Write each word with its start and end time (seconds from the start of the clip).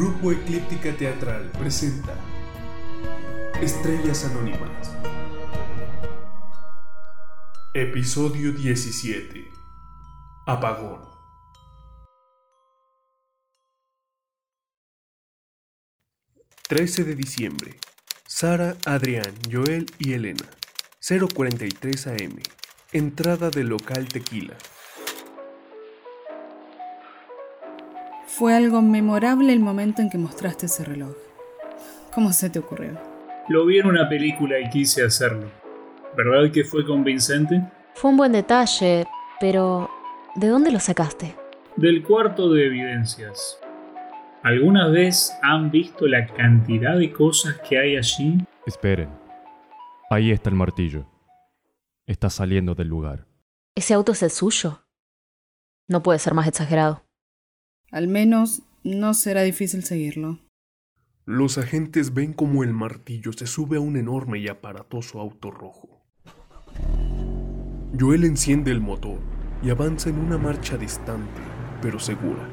Grupo 0.00 0.32
Eclíptica 0.32 0.96
Teatral 0.96 1.50
presenta 1.58 2.14
Estrellas 3.60 4.24
Anónimas. 4.24 4.96
Episodio 7.74 8.50
17. 8.52 9.44
Apagón. 10.46 11.02
...13 16.70 17.04
de 17.04 17.14
diciembre... 17.14 17.78
Sara, 18.26 18.78
Adrián, 18.86 19.34
Joel 19.52 19.84
y 19.98 20.14
Elena... 20.14 20.48
...043 21.02 22.06
am... 22.06 22.40
...entrada 22.92 23.50
del 23.50 23.68
local 23.68 24.08
Tequila... 24.08 24.56
Fue 28.40 28.54
algo 28.54 28.80
memorable 28.80 29.52
el 29.52 29.60
momento 29.60 30.00
en 30.00 30.08
que 30.08 30.16
mostraste 30.16 30.64
ese 30.64 30.82
reloj. 30.82 31.14
¿Cómo 32.14 32.32
se 32.32 32.48
te 32.48 32.58
ocurrió? 32.58 32.98
Lo 33.50 33.66
vi 33.66 33.80
en 33.80 33.86
una 33.86 34.08
película 34.08 34.58
y 34.58 34.70
quise 34.70 35.04
hacerlo. 35.04 35.50
¿Verdad 36.16 36.50
que 36.50 36.64
fue 36.64 36.86
convincente? 36.86 37.62
Fue 37.96 38.10
un 38.10 38.16
buen 38.16 38.32
detalle, 38.32 39.04
pero 39.40 39.90
¿de 40.36 40.48
dónde 40.48 40.72
lo 40.72 40.80
sacaste? 40.80 41.36
Del 41.76 42.02
cuarto 42.02 42.50
de 42.50 42.64
evidencias. 42.64 43.60
¿Alguna 44.42 44.88
vez 44.88 45.36
han 45.42 45.70
visto 45.70 46.06
la 46.06 46.26
cantidad 46.26 46.96
de 46.96 47.12
cosas 47.12 47.60
que 47.68 47.76
hay 47.76 47.96
allí? 47.98 48.38
Esperen. 48.64 49.10
Ahí 50.08 50.30
está 50.30 50.48
el 50.48 50.56
martillo. 50.56 51.04
Está 52.06 52.30
saliendo 52.30 52.74
del 52.74 52.88
lugar. 52.88 53.26
¿Ese 53.74 53.92
auto 53.92 54.12
es 54.12 54.22
el 54.22 54.30
suyo? 54.30 54.80
No 55.88 56.02
puede 56.02 56.18
ser 56.18 56.32
más 56.32 56.48
exagerado. 56.48 57.04
Al 57.90 58.06
menos 58.06 58.62
no 58.84 59.14
será 59.14 59.42
difícil 59.42 59.82
seguirlo. 59.82 60.38
Los 61.26 61.58
agentes 61.58 62.14
ven 62.14 62.32
como 62.32 62.64
el 62.64 62.72
martillo 62.72 63.32
se 63.32 63.46
sube 63.46 63.76
a 63.76 63.80
un 63.80 63.96
enorme 63.96 64.38
y 64.38 64.48
aparatoso 64.48 65.20
auto 65.20 65.50
rojo. 65.50 66.00
Joel 67.98 68.24
enciende 68.24 68.70
el 68.70 68.80
motor 68.80 69.18
y 69.62 69.70
avanza 69.70 70.08
en 70.08 70.18
una 70.18 70.38
marcha 70.38 70.76
distante, 70.76 71.40
pero 71.82 71.98
segura. 71.98 72.48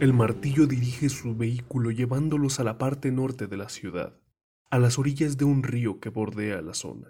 El 0.00 0.12
martillo 0.12 0.66
dirige 0.66 1.08
su 1.08 1.34
vehículo 1.34 1.90
llevándolos 1.90 2.60
a 2.60 2.64
la 2.64 2.78
parte 2.78 3.10
norte 3.10 3.46
de 3.46 3.56
la 3.56 3.68
ciudad, 3.68 4.14
a 4.70 4.78
las 4.78 4.98
orillas 4.98 5.36
de 5.36 5.44
un 5.44 5.62
río 5.62 5.98
que 5.98 6.10
bordea 6.10 6.62
la 6.62 6.74
zona. 6.74 7.08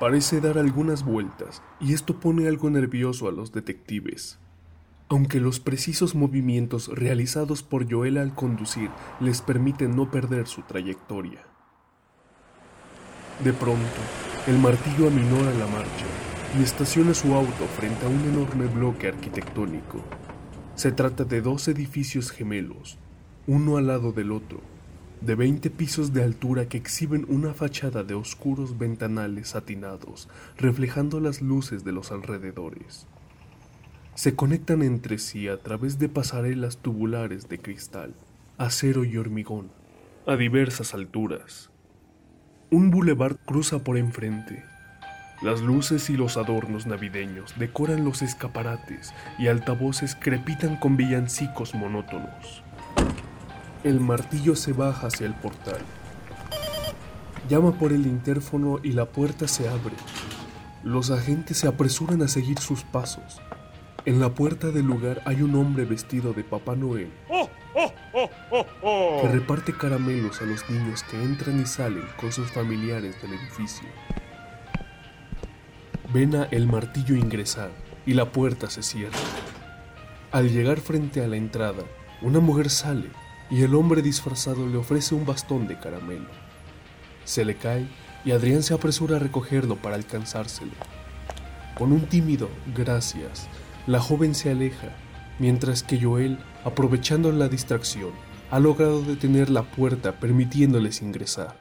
Parece 0.00 0.40
dar 0.40 0.56
algunas 0.56 1.04
vueltas 1.04 1.62
y 1.78 1.92
esto 1.92 2.18
pone 2.18 2.48
algo 2.48 2.70
nervioso 2.70 3.28
a 3.28 3.32
los 3.32 3.52
detectives, 3.52 4.38
aunque 5.10 5.40
los 5.40 5.58
precisos 5.58 6.14
movimientos 6.14 6.86
realizados 6.86 7.64
por 7.64 7.90
Joel 7.90 8.16
al 8.16 8.32
conducir 8.32 8.90
les 9.18 9.42
permiten 9.42 9.96
no 9.96 10.08
perder 10.08 10.46
su 10.46 10.62
trayectoria. 10.62 11.44
De 13.42 13.52
pronto, 13.52 14.00
el 14.46 14.56
martillo 14.58 15.08
aminora 15.08 15.52
la 15.54 15.66
marcha 15.66 16.06
y 16.56 16.62
estaciona 16.62 17.12
su 17.12 17.34
auto 17.34 17.66
frente 17.76 18.06
a 18.06 18.08
un 18.08 18.20
enorme 18.20 18.66
bloque 18.66 19.08
arquitectónico. 19.08 20.00
Se 20.76 20.92
trata 20.92 21.24
de 21.24 21.40
dos 21.40 21.66
edificios 21.66 22.30
gemelos, 22.30 22.96
uno 23.48 23.78
al 23.78 23.88
lado 23.88 24.12
del 24.12 24.30
otro, 24.30 24.60
de 25.22 25.34
20 25.34 25.70
pisos 25.70 26.12
de 26.12 26.22
altura 26.22 26.68
que 26.68 26.78
exhiben 26.78 27.26
una 27.28 27.52
fachada 27.52 28.04
de 28.04 28.14
oscuros 28.14 28.78
ventanales 28.78 29.48
satinados, 29.48 30.28
reflejando 30.56 31.18
las 31.18 31.42
luces 31.42 31.82
de 31.82 31.90
los 31.90 32.12
alrededores 32.12 33.08
se 34.14 34.34
conectan 34.34 34.82
entre 34.82 35.18
sí 35.18 35.48
a 35.48 35.58
través 35.58 35.98
de 35.98 36.08
pasarelas 36.08 36.78
tubulares 36.78 37.48
de 37.48 37.58
cristal, 37.58 38.14
acero 38.58 39.04
y 39.04 39.16
hormigón, 39.16 39.70
a 40.26 40.36
diversas 40.36 40.94
alturas. 40.94 41.70
Un 42.70 42.90
bulevar 42.90 43.36
cruza 43.38 43.78
por 43.82 43.96
enfrente. 43.96 44.64
Las 45.42 45.62
luces 45.62 46.10
y 46.10 46.16
los 46.16 46.36
adornos 46.36 46.86
navideños 46.86 47.54
decoran 47.58 48.04
los 48.04 48.20
escaparates 48.20 49.14
y 49.38 49.46
altavoces 49.46 50.14
crepitan 50.14 50.76
con 50.76 50.96
villancicos 50.96 51.74
monótonos. 51.74 52.62
El 53.84 54.00
martillo 54.00 54.54
se 54.54 54.74
baja 54.74 55.06
hacia 55.06 55.26
el 55.26 55.34
portal. 55.34 55.80
Llama 57.48 57.72
por 57.78 57.92
el 57.92 58.06
interfono 58.06 58.80
y 58.82 58.92
la 58.92 59.06
puerta 59.06 59.48
se 59.48 59.66
abre. 59.68 59.94
Los 60.84 61.10
agentes 61.10 61.56
se 61.56 61.68
apresuran 61.68 62.20
a 62.22 62.28
seguir 62.28 62.58
sus 62.58 62.82
pasos 62.82 63.40
en 64.04 64.20
la 64.20 64.34
puerta 64.34 64.70
del 64.70 64.86
lugar 64.86 65.22
hay 65.24 65.42
un 65.42 65.54
hombre 65.54 65.84
vestido 65.84 66.32
de 66.32 66.44
Papá 66.44 66.74
Noel 66.76 67.10
que 69.20 69.28
reparte 69.28 69.72
caramelos 69.72 70.40
a 70.40 70.44
los 70.44 70.68
niños 70.68 71.02
que 71.04 71.22
entran 71.22 71.60
y 71.60 71.66
salen 71.66 72.04
con 72.16 72.32
sus 72.32 72.50
familiares 72.50 73.20
del 73.22 73.34
edificio. 73.34 73.88
Ven 76.12 76.34
a 76.34 76.44
el 76.44 76.66
martillo 76.66 77.14
ingresar 77.14 77.70
y 78.06 78.14
la 78.14 78.32
puerta 78.32 78.68
se 78.68 78.82
cierra. 78.82 79.18
Al 80.32 80.50
llegar 80.50 80.80
frente 80.80 81.22
a 81.22 81.28
la 81.28 81.36
entrada, 81.36 81.84
una 82.22 82.40
mujer 82.40 82.70
sale 82.70 83.10
y 83.50 83.62
el 83.62 83.74
hombre 83.74 84.02
disfrazado 84.02 84.66
le 84.66 84.76
ofrece 84.76 85.14
un 85.14 85.26
bastón 85.26 85.68
de 85.68 85.78
caramelo. 85.78 86.28
Se 87.24 87.44
le 87.44 87.56
cae 87.56 87.86
y 88.24 88.32
Adrián 88.32 88.62
se 88.62 88.74
apresura 88.74 89.16
a 89.16 89.20
recogerlo 89.20 89.76
para 89.76 89.96
alcanzárselo. 89.96 90.72
Con 91.76 91.92
un 91.92 92.06
tímido 92.06 92.50
gracias, 92.74 93.48
la 93.90 93.98
joven 93.98 94.36
se 94.36 94.52
aleja, 94.52 94.90
mientras 95.40 95.82
que 95.82 96.00
Joel, 96.00 96.38
aprovechando 96.64 97.32
la 97.32 97.48
distracción, 97.48 98.12
ha 98.52 98.60
logrado 98.60 99.02
detener 99.02 99.50
la 99.50 99.64
puerta 99.64 100.20
permitiéndoles 100.20 101.02
ingresar. 101.02 101.58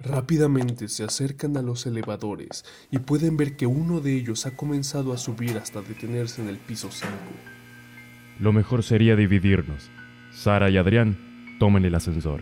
Rápidamente 0.00 0.88
se 0.88 1.04
acercan 1.04 1.58
a 1.58 1.62
los 1.62 1.84
elevadores 1.84 2.64
y 2.90 3.00
pueden 3.00 3.36
ver 3.36 3.54
que 3.54 3.66
uno 3.66 4.00
de 4.00 4.14
ellos 4.14 4.46
ha 4.46 4.56
comenzado 4.56 5.12
a 5.12 5.18
subir 5.18 5.58
hasta 5.58 5.82
detenerse 5.82 6.40
en 6.40 6.48
el 6.48 6.56
piso 6.56 6.88
5. 6.90 7.12
Lo 8.40 8.54
mejor 8.54 8.82
sería 8.82 9.14
dividirnos. 9.14 9.90
Sara 10.32 10.70
y 10.70 10.78
Adrián 10.78 11.18
tomen 11.60 11.84
el 11.84 11.94
ascensor. 11.96 12.40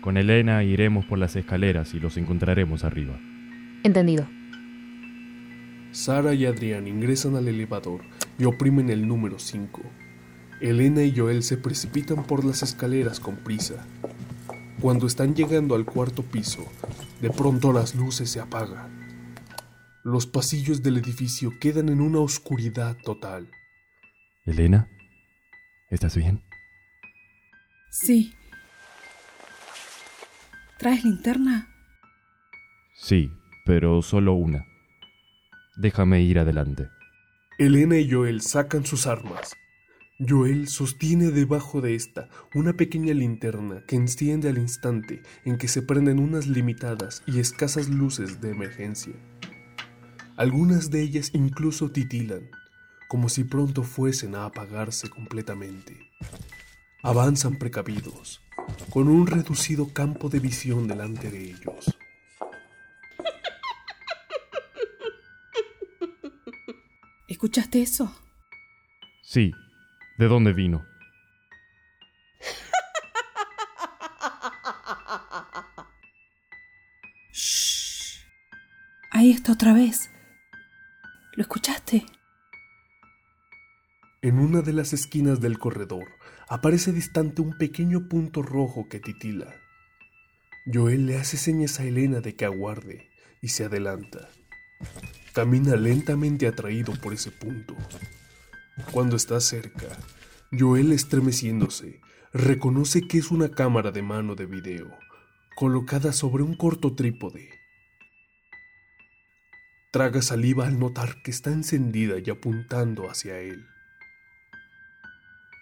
Con 0.00 0.16
Elena 0.16 0.64
iremos 0.64 1.04
por 1.04 1.18
las 1.18 1.36
escaleras 1.36 1.94
y 1.94 2.00
los 2.00 2.16
encontraremos 2.16 2.82
arriba. 2.82 3.16
Entendido. 3.84 4.39
Sara 5.92 6.34
y 6.34 6.46
Adrián 6.46 6.86
ingresan 6.86 7.36
al 7.36 7.48
elevador 7.48 8.02
y 8.38 8.44
oprimen 8.44 8.90
el 8.90 9.08
número 9.08 9.38
5. 9.38 9.82
Elena 10.60 11.02
y 11.02 11.16
Joel 11.16 11.42
se 11.42 11.56
precipitan 11.56 12.24
por 12.24 12.44
las 12.44 12.62
escaleras 12.62 13.18
con 13.18 13.36
prisa. 13.36 13.86
Cuando 14.80 15.06
están 15.06 15.34
llegando 15.34 15.74
al 15.74 15.84
cuarto 15.84 16.22
piso, 16.22 16.64
de 17.20 17.30
pronto 17.30 17.72
las 17.72 17.94
luces 17.94 18.30
se 18.30 18.40
apagan. 18.40 19.26
Los 20.04 20.26
pasillos 20.26 20.82
del 20.82 20.96
edificio 20.96 21.50
quedan 21.60 21.88
en 21.88 22.00
una 22.00 22.20
oscuridad 22.20 22.96
total. 23.04 23.50
Elena, 24.44 24.88
¿estás 25.90 26.16
bien? 26.16 26.42
Sí. 27.90 28.32
¿Traes 30.78 31.04
linterna? 31.04 31.68
Sí, 32.94 33.30
pero 33.66 34.00
solo 34.02 34.34
una. 34.34 34.69
Déjame 35.76 36.22
ir 36.22 36.38
adelante. 36.38 36.88
Elena 37.58 37.98
y 37.98 38.10
Joel 38.10 38.40
sacan 38.40 38.84
sus 38.86 39.06
armas. 39.06 39.54
Joel 40.18 40.68
sostiene 40.68 41.30
debajo 41.30 41.80
de 41.80 41.94
esta 41.94 42.28
una 42.54 42.74
pequeña 42.74 43.14
linterna 43.14 43.82
que 43.86 43.96
enciende 43.96 44.48
al 44.48 44.58
instante 44.58 45.22
en 45.44 45.56
que 45.56 45.68
se 45.68 45.80
prenden 45.80 46.18
unas 46.18 46.46
limitadas 46.46 47.22
y 47.26 47.40
escasas 47.40 47.88
luces 47.88 48.40
de 48.40 48.50
emergencia. 48.50 49.14
Algunas 50.36 50.90
de 50.90 51.02
ellas 51.02 51.30
incluso 51.34 51.90
titilan, 51.90 52.50
como 53.08 53.28
si 53.28 53.44
pronto 53.44 53.82
fuesen 53.82 54.34
a 54.34 54.44
apagarse 54.44 55.08
completamente. 55.08 55.96
Avanzan 57.02 57.58
precavidos, 57.58 58.40
con 58.90 59.08
un 59.08 59.26
reducido 59.26 59.92
campo 59.92 60.28
de 60.28 60.38
visión 60.38 60.86
delante 60.86 61.30
de 61.30 61.44
ellos. 61.44 61.96
¿Escuchaste 67.50 67.82
eso? 67.82 68.14
Sí. 69.24 69.50
¿De 70.18 70.28
dónde 70.28 70.52
vino? 70.52 70.86
Shh. 77.32 78.24
Ahí 79.10 79.32
está 79.32 79.50
otra 79.50 79.72
vez. 79.72 80.12
¿Lo 81.32 81.42
escuchaste? 81.42 82.06
En 84.22 84.38
una 84.38 84.62
de 84.62 84.72
las 84.72 84.92
esquinas 84.92 85.40
del 85.40 85.58
corredor 85.58 86.06
aparece 86.48 86.92
distante 86.92 87.42
un 87.42 87.58
pequeño 87.58 88.08
punto 88.08 88.42
rojo 88.42 88.86
que 88.88 89.00
titila. 89.00 89.52
Joel 90.72 91.06
le 91.06 91.16
hace 91.18 91.36
señas 91.36 91.80
a 91.80 91.82
Elena 91.82 92.20
de 92.20 92.36
que 92.36 92.44
aguarde 92.44 93.08
y 93.42 93.48
se 93.48 93.64
adelanta. 93.64 94.28
Camina 95.32 95.76
lentamente 95.76 96.48
atraído 96.48 96.92
por 96.94 97.12
ese 97.12 97.30
punto. 97.30 97.76
Cuando 98.90 99.16
está 99.16 99.40
cerca, 99.40 99.86
Joel, 100.50 100.90
estremeciéndose, 100.92 102.00
reconoce 102.32 103.06
que 103.06 103.18
es 103.18 103.30
una 103.30 103.50
cámara 103.50 103.92
de 103.92 104.02
mano 104.02 104.34
de 104.34 104.46
video, 104.46 104.90
colocada 105.54 106.12
sobre 106.12 106.42
un 106.42 106.56
corto 106.56 106.94
trípode. 106.94 107.48
Traga 109.92 110.22
saliva 110.22 110.66
al 110.66 110.78
notar 110.78 111.22
que 111.22 111.30
está 111.30 111.50
encendida 111.50 112.16
y 112.18 112.30
apuntando 112.30 113.08
hacia 113.08 113.38
él. 113.38 113.66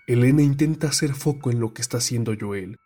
Elena 0.06 0.40
intenta 0.40 0.88
hacer 0.88 1.12
foco 1.12 1.50
en 1.50 1.60
lo 1.60 1.74
que 1.74 1.82
está 1.82 1.98
haciendo 1.98 2.34
Joel, 2.38 2.76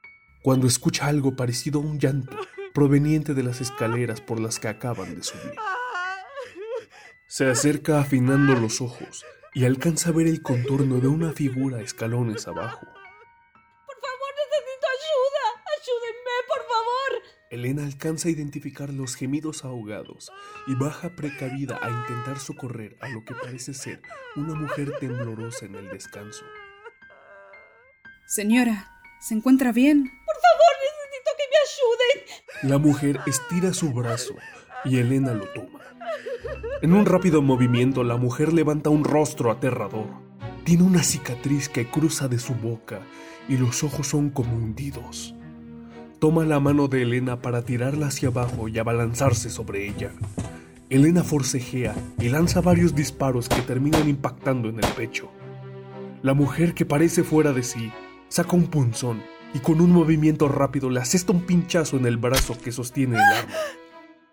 cuando 0.43 0.67
escucha 0.67 1.07
algo 1.07 1.37
parecido 1.37 1.79
a 1.79 1.85
un 1.85 2.01
llanto 2.01 2.37
proveniente 2.75 3.35
de 3.35 3.45
las 3.45 3.61
escaleras 3.61 4.21
por 4.21 4.41
las 4.41 4.59
que 4.59 4.67
acaban 4.67 5.15
de 5.15 5.23
subir. 5.23 5.55
Se 7.35 7.49
acerca 7.49 7.99
afinando 7.99 8.53
los 8.53 8.83
ojos 8.83 9.25
y 9.55 9.65
alcanza 9.65 10.11
a 10.11 10.13
ver 10.13 10.27
el 10.27 10.43
contorno 10.43 11.01
de 11.01 11.09
una 11.09 11.33
figura 11.33 11.79
a 11.79 11.81
escalones 11.81 12.47
abajo. 12.47 12.85
Por 12.85 13.97
favor, 14.03 14.33
necesito 14.37 14.87
ayuda. 14.99 15.65
Ayúdenme, 15.81 16.37
por 16.47 16.59
favor. 16.59 17.23
Elena 17.51 17.87
alcanza 17.87 18.29
a 18.29 18.33
identificar 18.33 18.91
los 18.91 19.17
gemidos 19.17 19.65
ahogados 19.65 20.31
y 20.67 20.75
baja 20.75 21.17
precavida 21.17 21.79
a 21.81 21.89
intentar 21.89 22.39
socorrer 22.39 22.99
a 23.01 23.09
lo 23.09 23.25
que 23.25 23.35
parece 23.35 23.73
ser 23.73 24.03
una 24.37 24.53
mujer 24.53 24.93
temblorosa 25.01 25.65
en 25.65 25.77
el 25.77 25.89
descanso. 25.89 26.45
Señora, 28.27 28.91
¿se 29.23 29.33
encuentra 29.33 29.73
bien? 29.73 30.03
Por 30.03 30.37
favor, 30.37 30.75
necesito 30.85 31.31
que 31.39 31.45
me 31.49 31.57
ayuden. 31.65 32.71
La 32.71 32.77
mujer 32.77 33.21
estira 33.27 33.73
su 33.73 33.91
brazo 33.91 34.37
y 34.85 34.99
Elena 34.99 35.33
lo 35.33 35.47
toma. 35.47 35.81
En 36.81 36.95
un 36.95 37.07
rápido 37.07 37.43
movimiento, 37.43 38.03
la 38.05 38.17
mujer 38.17 38.53
levanta 38.53 38.91
un 38.91 39.05
rostro 39.05 39.51
aterrador. 39.51 40.07
Tiene 40.65 40.83
una 40.83 41.03
cicatriz 41.03 41.69
que 41.69 41.87
cruza 41.87 42.29
de 42.29 42.39
su 42.39 42.55
boca 42.55 43.01
y 43.49 43.57
los 43.57 43.85
ojos 43.85 44.09
son 44.09 44.31
como 44.31 44.57
hundidos. 44.57 45.35
Toma 46.19 46.45
la 46.45 46.61
mano 46.61 46.89
de 46.89 47.03
Elena 47.03 47.41
para 47.41 47.65
tirarla 47.65 48.07
hacia 48.07 48.29
abajo 48.29 48.69
y 48.69 48.79
abalanzarse 48.79 49.51
sobre 49.51 49.89
ella. 49.89 50.13
Elena 50.91 51.25
forcejea 51.25 51.95
y 52.19 52.29
lanza 52.29 52.61
varios 52.61 52.95
disparos 52.95 53.49
que 53.49 53.63
terminan 53.63 54.09
impactando 54.09 54.69
en 54.69 54.77
el 54.77 54.87
pecho. 54.93 55.31
La 56.23 56.35
mujer, 56.35 56.75
que 56.75 56.85
parece 56.85 57.25
fuera 57.25 57.53
de 57.53 57.63
sí, 57.63 57.91
saca 58.29 58.55
un 58.55 58.67
punzón 58.67 59.23
y 59.55 59.59
con 59.59 59.81
un 59.81 59.91
movimiento 59.91 60.49
rápido 60.49 60.91
le 60.91 61.01
asesta 61.01 61.33
un 61.33 61.43
pinchazo 61.43 61.97
en 61.97 62.07
el 62.07 62.17
brazo 62.17 62.57
que 62.63 62.73
sostiene 62.73 63.17
el 63.17 63.23
arma. 63.23 63.53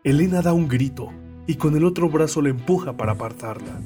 Elena 0.10 0.42
da 0.42 0.54
un 0.54 0.68
grito 0.68 1.12
y 1.46 1.58
con 1.58 1.76
el 1.78 1.86
otro 1.86 2.10
brazo 2.10 2.42
la 2.42 2.50
empuja 2.50 2.98
para 2.98 3.12
apartarla. 3.12 3.80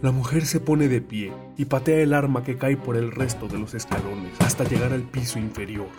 La 0.00 0.10
mujer 0.10 0.46
se 0.46 0.58
pone 0.58 0.88
de 0.88 1.02
pie 1.02 1.34
y 1.58 1.66
patea 1.66 1.98
el 1.98 2.14
arma 2.14 2.42
que 2.42 2.56
cae 2.56 2.78
por 2.78 2.96
el 2.96 3.12
resto 3.12 3.46
de 3.46 3.58
los 3.58 3.74
escalones 3.74 4.32
hasta 4.38 4.64
llegar 4.64 4.94
al 4.94 5.02
piso 5.02 5.38
inferior. 5.38 5.90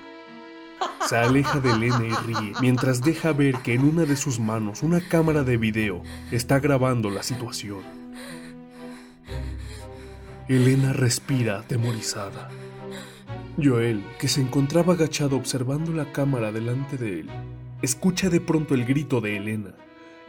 Se 1.08 1.16
aleja 1.16 1.60
de 1.60 1.70
Elena 1.70 2.08
y 2.08 2.26
ríe 2.26 2.54
mientras 2.60 3.04
deja 3.04 3.32
ver 3.32 3.58
que 3.58 3.76
en 3.76 3.84
una 3.84 4.06
de 4.06 4.16
sus 4.16 4.40
manos 4.40 4.82
una 4.82 5.00
cámara 5.00 5.44
de 5.44 5.58
video 5.58 6.02
está 6.32 6.60
grabando 6.60 7.12
la 7.12 7.22
situación. 7.22 7.84
Elena 10.48 10.92
respira 10.92 11.60
atemorizada. 11.60 12.50
Joel, 13.64 14.04
que 14.18 14.28
se 14.28 14.42
encontraba 14.42 14.94
agachado 14.94 15.36
observando 15.38 15.94
la 15.94 16.12
cámara 16.12 16.52
delante 16.52 16.98
de 16.98 17.20
él, 17.20 17.30
escucha 17.82 18.30
de 18.30 18.42
pronto 18.42 18.74
el 18.74 18.86
grito 18.86 19.22
de 19.22 19.38
Elena 19.38 19.74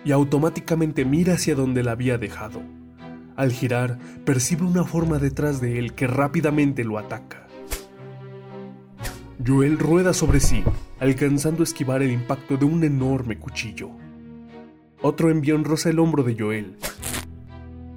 y 0.05 0.13
automáticamente 0.13 1.05
mira 1.05 1.35
hacia 1.35 1.55
donde 1.55 1.83
la 1.83 1.93
había 1.93 2.19
dejado. 2.19 2.63
Al 3.37 3.53
girar, 3.53 3.99
percibe 4.25 4.65
una 4.65 4.85
forma 4.85 5.19
detrás 5.19 5.61
de 5.61 5.79
él 5.79 5.95
que 5.95 6.07
rápidamente 6.07 6.85
lo 6.85 6.99
ataca. 6.99 7.47
Joel 9.47 9.79
rueda 9.79 10.13
sobre 10.13 10.41
sí, 10.41 10.63
alcanzando 10.99 11.63
a 11.63 11.65
esquivar 11.65 12.03
el 12.03 12.13
impacto 12.13 12.57
de 12.57 12.67
un 12.67 12.85
enorme 12.85 13.39
cuchillo. 13.39 13.91
Otro 15.01 15.31
envión 15.31 15.65
roza 15.65 15.89
el 15.89 15.99
hombro 15.99 16.23
de 16.23 16.37
Joel. 16.39 16.77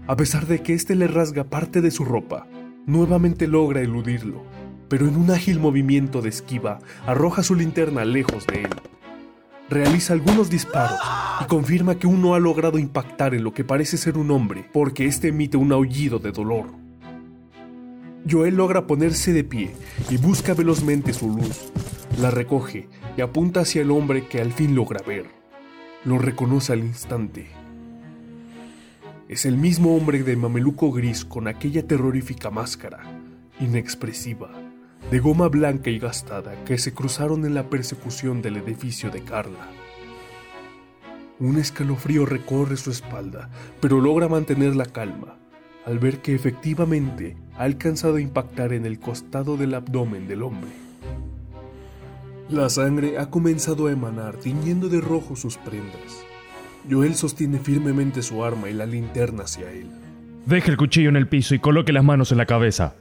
A 0.07 0.15
pesar 0.15 0.47
de 0.47 0.61
que 0.61 0.73
éste 0.73 0.95
le 0.95 1.07
rasga 1.07 1.43
parte 1.43 1.81
de 1.81 1.91
su 1.91 2.05
ropa, 2.05 2.47
nuevamente 2.85 3.47
logra 3.47 3.81
eludirlo, 3.81 4.43
pero 4.87 5.07
en 5.07 5.17
un 5.17 5.31
ágil 5.31 5.59
movimiento 5.59 6.21
de 6.21 6.29
esquiva 6.29 6.79
arroja 7.05 7.43
su 7.43 7.55
linterna 7.55 8.05
lejos 8.05 8.47
de 8.47 8.63
él. 8.63 8.69
Realiza 9.69 10.13
algunos 10.13 10.49
disparos 10.49 10.99
y 11.41 11.45
confirma 11.45 11.95
que 11.95 12.07
uno 12.07 12.35
ha 12.35 12.39
logrado 12.39 12.77
impactar 12.77 13.33
en 13.33 13.43
lo 13.43 13.53
que 13.53 13.63
parece 13.63 13.97
ser 13.97 14.17
un 14.17 14.29
hombre, 14.31 14.69
porque 14.73 15.05
éste 15.05 15.29
emite 15.29 15.57
un 15.57 15.71
aullido 15.71 16.19
de 16.19 16.31
dolor. 16.31 16.67
Joel 18.29 18.55
logra 18.55 18.87
ponerse 18.87 19.33
de 19.33 19.43
pie 19.43 19.75
y 20.09 20.17
busca 20.17 20.53
velozmente 20.53 21.13
su 21.13 21.29
luz. 21.29 21.71
La 22.19 22.31
recoge 22.31 22.87
y 23.17 23.21
apunta 23.21 23.61
hacia 23.61 23.81
el 23.81 23.91
hombre 23.91 24.27
que 24.27 24.39
al 24.39 24.53
fin 24.53 24.75
logra 24.75 25.01
ver. 25.05 25.25
Lo 26.05 26.19
reconoce 26.19 26.73
al 26.73 26.79
instante. 26.79 27.47
Es 29.27 29.45
el 29.45 29.57
mismo 29.57 29.95
hombre 29.95 30.23
de 30.23 30.35
mameluco 30.35 30.91
gris 30.91 31.25
con 31.25 31.47
aquella 31.47 31.87
terrorífica 31.87 32.51
máscara, 32.51 33.01
inexpresiva, 33.59 34.51
de 35.13 35.19
goma 35.19 35.47
blanca 35.47 35.91
y 35.91 35.99
gastada 35.99 36.65
que 36.65 36.79
se 36.79 36.91
cruzaron 36.91 37.45
en 37.45 37.53
la 37.53 37.69
persecución 37.69 38.41
del 38.41 38.57
edificio 38.57 39.11
de 39.11 39.21
Carla. 39.21 39.69
Un 41.39 41.59
escalofrío 41.59 42.25
recorre 42.25 42.77
su 42.77 42.89
espalda, 42.89 43.47
pero 43.79 44.01
logra 44.01 44.27
mantener 44.27 44.75
la 44.75 44.87
calma 44.87 45.37
al 45.85 45.99
ver 45.99 46.23
que 46.23 46.33
efectivamente 46.33 47.37
ha 47.55 47.61
alcanzado 47.61 48.15
a 48.15 48.21
impactar 48.21 48.73
en 48.73 48.87
el 48.87 48.97
costado 48.97 49.55
del 49.55 49.75
abdomen 49.75 50.27
del 50.27 50.41
hombre. 50.41 50.71
La 52.49 52.67
sangre 52.69 53.19
ha 53.19 53.29
comenzado 53.29 53.85
a 53.85 53.91
emanar, 53.91 54.37
tiñendo 54.37 54.89
de 54.89 54.99
rojo 54.99 55.35
sus 55.35 55.57
prendas. 55.57 56.25
Joel 56.89 57.13
sostiene 57.13 57.59
firmemente 57.59 58.23
su 58.23 58.43
arma 58.43 58.67
y 58.67 58.73
la 58.73 58.87
linterna 58.87 59.43
hacia 59.43 59.69
él. 59.71 59.91
Deje 60.47 60.71
el 60.71 60.77
cuchillo 60.77 61.09
en 61.09 61.17
el 61.17 61.27
piso 61.27 61.53
y 61.53 61.59
coloque 61.59 61.93
las 61.93 62.03
manos 62.03 62.31
en 62.31 62.39
la 62.39 62.47
cabeza. 62.47 62.95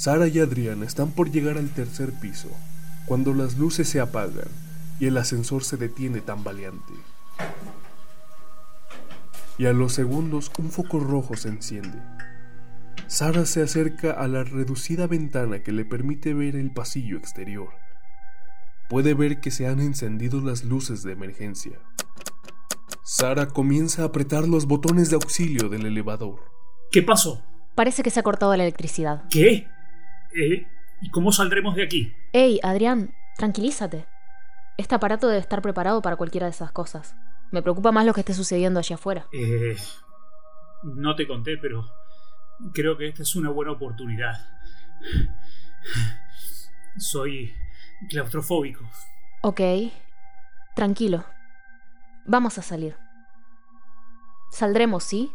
Sara 0.00 0.28
y 0.28 0.38
Adrián 0.38 0.82
están 0.82 1.10
por 1.10 1.30
llegar 1.30 1.58
al 1.58 1.68
tercer 1.68 2.10
piso, 2.10 2.48
cuando 3.04 3.34
las 3.34 3.58
luces 3.58 3.86
se 3.86 4.00
apagan 4.00 4.48
y 4.98 5.04
el 5.08 5.18
ascensor 5.18 5.62
se 5.62 5.76
detiene 5.76 6.22
tambaleante. 6.22 6.94
Y 9.58 9.66
a 9.66 9.74
los 9.74 9.92
segundos 9.92 10.50
un 10.58 10.70
foco 10.70 11.00
rojo 11.00 11.36
se 11.36 11.50
enciende. 11.50 11.98
Sara 13.08 13.44
se 13.44 13.60
acerca 13.62 14.12
a 14.12 14.26
la 14.26 14.42
reducida 14.42 15.06
ventana 15.06 15.62
que 15.62 15.72
le 15.72 15.84
permite 15.84 16.32
ver 16.32 16.56
el 16.56 16.70
pasillo 16.70 17.18
exterior. 17.18 17.68
Puede 18.88 19.12
ver 19.12 19.40
que 19.40 19.50
se 19.50 19.66
han 19.66 19.80
encendido 19.80 20.40
las 20.40 20.64
luces 20.64 21.02
de 21.02 21.12
emergencia. 21.12 21.78
Sara 23.04 23.48
comienza 23.48 24.00
a 24.00 24.06
apretar 24.06 24.48
los 24.48 24.64
botones 24.64 25.10
de 25.10 25.16
auxilio 25.16 25.68
del 25.68 25.84
elevador. 25.84 26.40
¿Qué 26.90 27.02
pasó? 27.02 27.44
Parece 27.74 28.02
que 28.02 28.08
se 28.08 28.20
ha 28.20 28.22
cortado 28.22 28.56
la 28.56 28.62
electricidad. 28.62 29.24
¿Qué? 29.28 29.66
Eh, 30.34 30.66
¿Y 31.00 31.10
cómo 31.10 31.32
saldremos 31.32 31.74
de 31.74 31.82
aquí? 31.82 32.14
Ey, 32.32 32.60
Adrián, 32.62 33.14
tranquilízate. 33.36 34.06
Este 34.76 34.94
aparato 34.94 35.28
debe 35.28 35.40
estar 35.40 35.62
preparado 35.62 36.02
para 36.02 36.16
cualquiera 36.16 36.46
de 36.46 36.52
esas 36.52 36.72
cosas. 36.72 37.14
Me 37.50 37.62
preocupa 37.62 37.92
más 37.92 38.06
lo 38.06 38.14
que 38.14 38.20
esté 38.20 38.34
sucediendo 38.34 38.78
allá 38.78 38.94
afuera. 38.94 39.26
Eh, 39.32 39.76
no 40.84 41.14
te 41.16 41.26
conté, 41.26 41.56
pero 41.56 41.84
creo 42.72 42.96
que 42.96 43.08
esta 43.08 43.22
es 43.22 43.34
una 43.36 43.50
buena 43.50 43.72
oportunidad. 43.72 44.34
Soy 46.98 47.54
claustrofóbico. 48.08 48.88
Ok. 49.42 49.60
Tranquilo. 50.74 51.24
Vamos 52.26 52.58
a 52.58 52.62
salir. 52.62 52.96
Saldremos, 54.50 55.04
¿sí? 55.04 55.32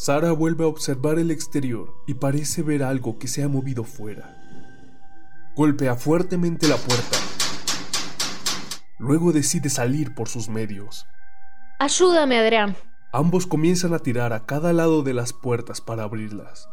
Sara 0.00 0.30
vuelve 0.30 0.62
a 0.62 0.68
observar 0.68 1.18
el 1.18 1.32
exterior 1.32 1.92
y 2.06 2.14
parece 2.14 2.62
ver 2.62 2.84
algo 2.84 3.18
que 3.18 3.26
se 3.26 3.42
ha 3.42 3.48
movido 3.48 3.82
fuera. 3.82 4.36
Golpea 5.56 5.96
fuertemente 5.96 6.68
la 6.68 6.76
puerta. 6.76 7.18
Luego 8.98 9.32
decide 9.32 9.68
salir 9.68 10.14
por 10.14 10.28
sus 10.28 10.48
medios. 10.48 11.04
Ayúdame, 11.80 12.38
Adrián. 12.38 12.76
Ambos 13.12 13.48
comienzan 13.48 13.92
a 13.92 13.98
tirar 13.98 14.32
a 14.32 14.46
cada 14.46 14.72
lado 14.72 15.02
de 15.02 15.14
las 15.14 15.32
puertas 15.32 15.80
para 15.80 16.04
abrirlas. 16.04 16.68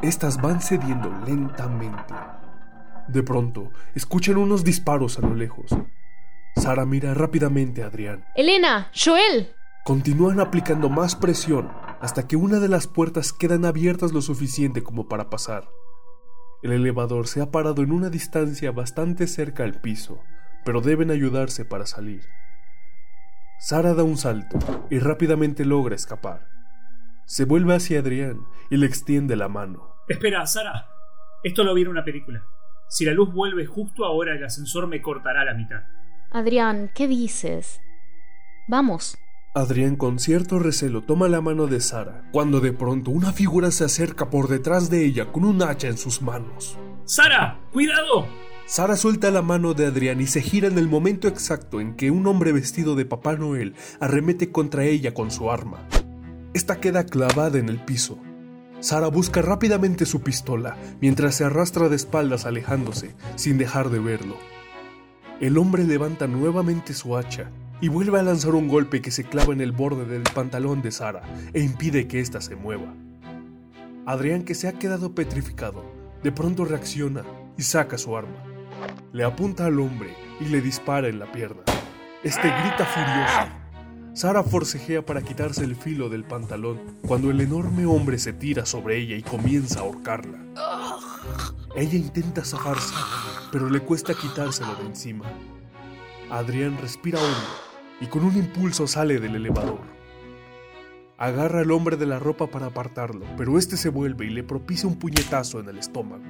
Estas 0.00 0.40
van 0.40 0.60
cediendo 0.62 1.12
lentamente. 1.26 2.14
De 3.08 3.24
pronto, 3.24 3.72
escuchan 3.96 4.36
unos 4.36 4.62
disparos 4.62 5.18
a 5.18 5.22
lo 5.22 5.34
lejos. 5.34 5.76
Sara 6.54 6.86
mira 6.86 7.12
rápidamente 7.12 7.82
a 7.82 7.86
Adrián. 7.86 8.24
Elena, 8.36 8.88
Joel. 8.94 9.52
Continúan 9.84 10.38
aplicando 10.38 10.88
más 10.88 11.16
presión 11.16 11.89
hasta 12.00 12.26
que 12.26 12.36
una 12.36 12.60
de 12.60 12.68
las 12.68 12.86
puertas 12.86 13.32
quedan 13.32 13.64
abiertas 13.64 14.12
lo 14.12 14.22
suficiente 14.22 14.82
como 14.82 15.08
para 15.08 15.30
pasar. 15.30 15.68
El 16.62 16.72
elevador 16.72 17.26
se 17.26 17.40
ha 17.40 17.50
parado 17.50 17.82
en 17.82 17.92
una 17.92 18.10
distancia 18.10 18.70
bastante 18.72 19.26
cerca 19.26 19.64
al 19.64 19.80
piso, 19.80 20.22
pero 20.64 20.80
deben 20.80 21.10
ayudarse 21.10 21.64
para 21.64 21.86
salir. 21.86 22.22
Sara 23.58 23.94
da 23.94 24.02
un 24.02 24.16
salto 24.16 24.58
y 24.90 24.98
rápidamente 24.98 25.64
logra 25.64 25.94
escapar. 25.94 26.48
Se 27.26 27.44
vuelve 27.44 27.74
hacia 27.74 28.00
Adrián 28.00 28.46
y 28.70 28.78
le 28.78 28.86
extiende 28.86 29.36
la 29.36 29.48
mano. 29.48 29.94
Espera, 30.08 30.46
Sara. 30.46 30.86
Esto 31.44 31.64
lo 31.64 31.74
vi 31.74 31.82
en 31.82 31.88
una 31.88 32.04
película. 32.04 32.42
Si 32.88 33.04
la 33.04 33.12
luz 33.12 33.32
vuelve 33.32 33.66
justo 33.66 34.04
ahora, 34.04 34.34
el 34.34 34.44
ascensor 34.44 34.86
me 34.86 35.00
cortará 35.00 35.44
la 35.44 35.54
mitad. 35.54 35.82
Adrián, 36.32 36.90
¿qué 36.94 37.06
dices? 37.06 37.80
Vamos. 38.66 39.16
Adrián 39.52 39.96
con 39.96 40.20
cierto 40.20 40.60
recelo 40.60 41.02
toma 41.02 41.26
la 41.28 41.40
mano 41.40 41.66
de 41.66 41.80
Sara, 41.80 42.22
cuando 42.30 42.60
de 42.60 42.72
pronto 42.72 43.10
una 43.10 43.32
figura 43.32 43.72
se 43.72 43.82
acerca 43.82 44.30
por 44.30 44.46
detrás 44.46 44.90
de 44.90 45.04
ella 45.04 45.32
con 45.32 45.44
un 45.44 45.60
hacha 45.60 45.88
en 45.88 45.98
sus 45.98 46.22
manos. 46.22 46.78
¡Sara! 47.04 47.58
¡Cuidado! 47.72 48.28
Sara 48.66 48.96
suelta 48.96 49.32
la 49.32 49.42
mano 49.42 49.74
de 49.74 49.86
Adrián 49.86 50.20
y 50.20 50.28
se 50.28 50.40
gira 50.40 50.68
en 50.68 50.78
el 50.78 50.86
momento 50.86 51.26
exacto 51.26 51.80
en 51.80 51.96
que 51.96 52.12
un 52.12 52.28
hombre 52.28 52.52
vestido 52.52 52.94
de 52.94 53.06
Papá 53.06 53.34
Noel 53.34 53.74
arremete 53.98 54.52
contra 54.52 54.84
ella 54.84 55.14
con 55.14 55.32
su 55.32 55.50
arma. 55.50 55.84
Esta 56.54 56.78
queda 56.78 57.04
clavada 57.04 57.58
en 57.58 57.68
el 57.68 57.84
piso. 57.84 58.20
Sara 58.78 59.08
busca 59.08 59.42
rápidamente 59.42 60.06
su 60.06 60.20
pistola 60.20 60.76
mientras 61.00 61.34
se 61.34 61.42
arrastra 61.42 61.88
de 61.88 61.96
espaldas 61.96 62.46
alejándose, 62.46 63.16
sin 63.34 63.58
dejar 63.58 63.90
de 63.90 63.98
verlo. 63.98 64.36
El 65.40 65.58
hombre 65.58 65.82
levanta 65.82 66.28
nuevamente 66.28 66.94
su 66.94 67.16
hacha 67.16 67.50
y 67.80 67.88
vuelve 67.88 68.18
a 68.18 68.22
lanzar 68.22 68.54
un 68.54 68.68
golpe 68.68 69.00
que 69.00 69.10
se 69.10 69.24
clava 69.24 69.52
en 69.52 69.60
el 69.60 69.72
borde 69.72 70.04
del 70.04 70.22
pantalón 70.22 70.82
de 70.82 70.92
Sara 70.92 71.22
e 71.52 71.60
impide 71.60 72.06
que 72.06 72.20
ésta 72.20 72.40
se 72.40 72.56
mueva. 72.56 72.94
Adrián, 74.06 74.44
que 74.44 74.54
se 74.54 74.68
ha 74.68 74.72
quedado 74.72 75.14
petrificado, 75.14 75.84
de 76.22 76.32
pronto 76.32 76.64
reacciona 76.64 77.22
y 77.56 77.62
saca 77.62 77.96
su 77.96 78.16
arma. 78.16 78.44
Le 79.12 79.24
apunta 79.24 79.66
al 79.66 79.80
hombre 79.80 80.14
y 80.40 80.46
le 80.46 80.60
dispara 80.60 81.08
en 81.08 81.18
la 81.18 81.30
pierna. 81.32 81.62
Este 82.22 82.48
grita 82.48 82.84
furioso. 82.84 83.56
Sara 84.12 84.42
forcejea 84.42 85.06
para 85.06 85.22
quitarse 85.22 85.64
el 85.64 85.76
filo 85.76 86.08
del 86.08 86.24
pantalón 86.24 86.98
cuando 87.06 87.30
el 87.30 87.40
enorme 87.40 87.86
hombre 87.86 88.18
se 88.18 88.32
tira 88.32 88.66
sobre 88.66 88.98
ella 88.98 89.16
y 89.16 89.22
comienza 89.22 89.80
a 89.80 89.82
ahorcarla. 89.82 90.38
Ella 91.76 91.96
intenta 91.96 92.44
zafarse, 92.44 92.94
pero 93.52 93.70
le 93.70 93.80
cuesta 93.80 94.12
quitárselo 94.14 94.74
de 94.74 94.86
encima. 94.86 95.24
Adrián 96.30 96.76
respira 96.80 97.20
hondo 97.20 97.69
y 98.00 98.06
con 98.06 98.24
un 98.24 98.36
impulso 98.36 98.86
sale 98.86 99.20
del 99.20 99.36
elevador. 99.36 99.80
Agarra 101.18 101.60
al 101.60 101.70
hombre 101.70 101.96
de 101.96 102.06
la 102.06 102.18
ropa 102.18 102.46
para 102.46 102.66
apartarlo, 102.66 103.26
pero 103.36 103.58
este 103.58 103.76
se 103.76 103.90
vuelve 103.90 104.26
y 104.26 104.30
le 104.30 104.42
propicia 104.42 104.88
un 104.88 104.98
puñetazo 104.98 105.60
en 105.60 105.68
el 105.68 105.78
estómago. 105.78 106.24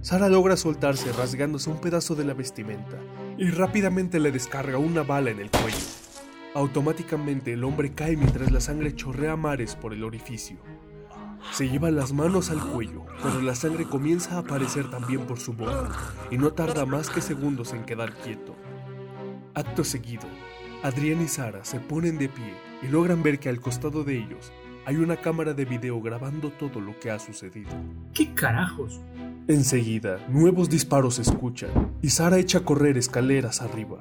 Sara 0.00 0.28
logra 0.28 0.56
soltarse 0.56 1.12
rasgándose 1.12 1.70
un 1.70 1.80
pedazo 1.80 2.16
de 2.16 2.24
la 2.24 2.34
vestimenta 2.34 2.98
y 3.38 3.50
rápidamente 3.50 4.18
le 4.18 4.32
descarga 4.32 4.78
una 4.78 5.04
bala 5.04 5.30
en 5.30 5.38
el 5.38 5.48
cuello. 5.48 5.76
Automáticamente 6.54 7.52
el 7.52 7.62
hombre 7.62 7.94
cae 7.94 8.16
mientras 8.16 8.50
la 8.50 8.60
sangre 8.60 8.96
chorrea 8.96 9.36
mares 9.36 9.76
por 9.76 9.92
el 9.92 10.02
orificio. 10.02 10.56
Se 11.52 11.68
lleva 11.68 11.92
las 11.92 12.12
manos 12.12 12.50
al 12.50 12.60
cuello, 12.60 13.04
pero 13.22 13.40
la 13.42 13.54
sangre 13.54 13.84
comienza 13.84 14.34
a 14.34 14.38
aparecer 14.40 14.90
también 14.90 15.20
por 15.26 15.38
su 15.38 15.52
boca 15.52 15.90
y 16.32 16.36
no 16.36 16.52
tarda 16.52 16.84
más 16.84 17.08
que 17.08 17.20
segundos 17.20 17.72
en 17.72 17.84
quedar 17.84 18.12
quieto. 18.14 18.56
Acto 19.54 19.84
seguido, 19.84 20.22
Adrián 20.82 21.20
y 21.20 21.28
Sara 21.28 21.62
se 21.62 21.78
ponen 21.78 22.16
de 22.16 22.30
pie 22.30 22.54
y 22.82 22.88
logran 22.88 23.22
ver 23.22 23.38
que 23.38 23.50
al 23.50 23.60
costado 23.60 24.02
de 24.02 24.16
ellos 24.16 24.50
hay 24.86 24.96
una 24.96 25.18
cámara 25.18 25.52
de 25.52 25.66
video 25.66 26.00
grabando 26.00 26.50
todo 26.52 26.80
lo 26.80 26.98
que 26.98 27.10
ha 27.10 27.18
sucedido. 27.18 27.70
¿Qué 28.14 28.32
carajos? 28.32 28.98
Enseguida, 29.48 30.18
nuevos 30.28 30.70
disparos 30.70 31.16
se 31.16 31.22
escuchan 31.22 31.92
y 32.00 32.08
Sara 32.08 32.38
echa 32.38 32.58
a 32.58 32.64
correr 32.64 32.96
escaleras 32.96 33.60
arriba. 33.60 34.00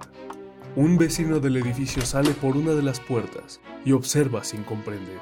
Un 0.77 0.97
vecino 0.97 1.41
del 1.41 1.57
edificio 1.57 2.01
sale 2.03 2.31
por 2.31 2.55
una 2.55 2.71
de 2.71 2.83
las 2.83 3.01
puertas 3.01 3.59
y 3.83 3.91
observa 3.91 4.45
sin 4.45 4.63
comprender. 4.63 5.19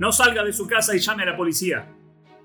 No 0.00 0.10
salga 0.10 0.42
de 0.42 0.52
su 0.52 0.66
casa 0.66 0.96
y 0.96 0.98
llame 0.98 1.22
a 1.22 1.26
la 1.26 1.36
policía. 1.36 1.88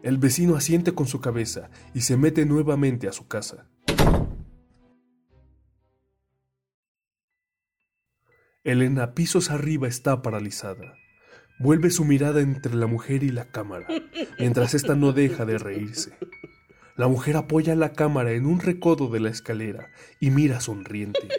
El 0.03 0.19
vecino 0.19 0.55
asiente 0.55 0.93
con 0.93 1.07
su 1.07 1.19
cabeza 1.19 1.71
y 1.95 2.01
se 2.01 2.15
mete 2.15 2.45
nuevamente 2.45 3.07
a 3.07 3.11
su 3.11 3.27
casa. 3.27 3.65
Elena 8.67 9.13
pisos 9.13 9.49
arriba 9.49 9.87
está 9.87 10.21
paralizada. 10.21 10.95
Vuelve 11.57 11.89
su 11.89 12.03
mirada 12.03 12.41
entre 12.41 12.75
la 12.75 12.85
mujer 12.85 13.23
y 13.23 13.29
la 13.29 13.45
cámara, 13.45 13.87
mientras 14.39 14.73
ésta 14.73 14.93
no 14.93 15.13
deja 15.13 15.45
de 15.45 15.57
reírse. 15.57 16.11
La 16.97 17.07
mujer 17.07 17.37
apoya 17.37 17.75
la 17.75 17.93
cámara 17.93 18.33
en 18.33 18.45
un 18.45 18.59
recodo 18.59 19.07
de 19.07 19.21
la 19.21 19.29
escalera 19.29 19.89
y 20.19 20.31
mira 20.31 20.59
sonriente. 20.59 21.29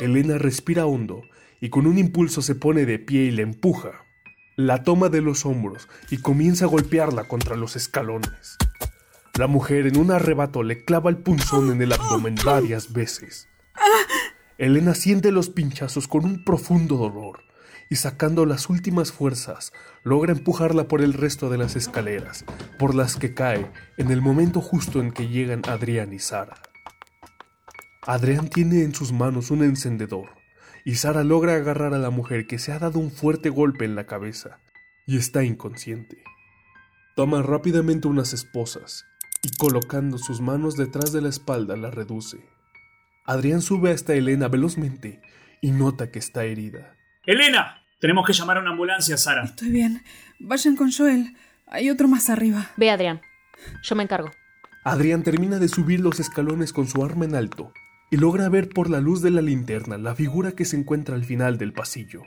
Elena 0.00 0.36
respira 0.36 0.84
hondo 0.84 1.22
y 1.60 1.68
con 1.68 1.86
un 1.86 1.96
impulso 1.96 2.42
se 2.42 2.56
pone 2.56 2.86
de 2.86 2.98
pie 2.98 3.26
y 3.26 3.30
la 3.30 3.42
empuja. 3.42 4.04
La 4.56 4.82
toma 4.82 5.10
de 5.10 5.20
los 5.20 5.46
hombros 5.46 5.88
y 6.10 6.18
comienza 6.18 6.64
a 6.64 6.68
golpearla 6.68 7.28
contra 7.28 7.54
los 7.54 7.76
escalones. 7.76 8.56
La 9.38 9.46
mujer 9.46 9.86
en 9.86 9.96
un 9.96 10.10
arrebato 10.10 10.64
le 10.64 10.84
clava 10.84 11.08
el 11.08 11.18
punzón 11.18 11.70
en 11.70 11.80
el 11.82 11.92
abdomen 11.92 12.34
varias 12.44 12.92
veces. 12.92 13.49
Elena 14.60 14.94
siente 14.94 15.32
los 15.32 15.48
pinchazos 15.48 16.06
con 16.06 16.26
un 16.26 16.44
profundo 16.44 16.98
dolor 16.98 17.44
y 17.88 17.96
sacando 17.96 18.44
las 18.44 18.68
últimas 18.68 19.10
fuerzas, 19.10 19.72
logra 20.04 20.32
empujarla 20.32 20.86
por 20.86 21.00
el 21.00 21.14
resto 21.14 21.48
de 21.48 21.56
las 21.56 21.76
escaleras, 21.76 22.44
por 22.78 22.94
las 22.94 23.16
que 23.16 23.32
cae 23.32 23.70
en 23.96 24.10
el 24.10 24.20
momento 24.20 24.60
justo 24.60 25.00
en 25.00 25.12
que 25.12 25.28
llegan 25.28 25.62
Adrián 25.66 26.12
y 26.12 26.18
Sara. 26.18 26.60
Adrián 28.02 28.50
tiene 28.50 28.82
en 28.82 28.94
sus 28.94 29.12
manos 29.12 29.50
un 29.50 29.64
encendedor 29.64 30.28
y 30.84 30.96
Sara 30.96 31.24
logra 31.24 31.54
agarrar 31.54 31.94
a 31.94 31.98
la 31.98 32.10
mujer 32.10 32.46
que 32.46 32.58
se 32.58 32.72
ha 32.72 32.78
dado 32.78 32.98
un 32.98 33.10
fuerte 33.10 33.48
golpe 33.48 33.86
en 33.86 33.94
la 33.94 34.04
cabeza 34.04 34.58
y 35.06 35.16
está 35.16 35.42
inconsciente. 35.42 36.22
Toma 37.16 37.40
rápidamente 37.40 38.08
unas 38.08 38.34
esposas 38.34 39.06
y 39.42 39.56
colocando 39.56 40.18
sus 40.18 40.42
manos 40.42 40.76
detrás 40.76 41.12
de 41.12 41.22
la 41.22 41.30
espalda 41.30 41.78
la 41.78 41.90
reduce. 41.90 42.59
Adrián 43.30 43.62
sube 43.62 43.92
hasta 43.92 44.12
Elena 44.14 44.48
velozmente 44.48 45.20
y 45.60 45.70
nota 45.70 46.10
que 46.10 46.18
está 46.18 46.44
herida. 46.44 46.96
¡Elena! 47.24 47.84
Tenemos 48.00 48.26
que 48.26 48.32
llamar 48.32 48.56
a 48.56 48.60
una 48.60 48.70
ambulancia, 48.70 49.16
Sara. 49.16 49.44
Estoy 49.44 49.70
bien. 49.70 50.02
Vayan 50.40 50.74
con 50.74 50.90
Joel. 50.90 51.36
Hay 51.68 51.90
otro 51.90 52.08
más 52.08 52.28
arriba. 52.28 52.72
Ve, 52.76 52.90
Adrián. 52.90 53.20
Yo 53.84 53.94
me 53.94 54.02
encargo. 54.02 54.32
Adrián 54.82 55.22
termina 55.22 55.60
de 55.60 55.68
subir 55.68 56.00
los 56.00 56.18
escalones 56.18 56.72
con 56.72 56.88
su 56.88 57.04
arma 57.04 57.24
en 57.24 57.36
alto 57.36 57.72
y 58.10 58.16
logra 58.16 58.48
ver 58.48 58.68
por 58.68 58.90
la 58.90 58.98
luz 58.98 59.22
de 59.22 59.30
la 59.30 59.42
linterna 59.42 59.96
la 59.96 60.16
figura 60.16 60.52
que 60.52 60.64
se 60.64 60.76
encuentra 60.76 61.14
al 61.14 61.24
final 61.24 61.56
del 61.56 61.72
pasillo. 61.72 62.22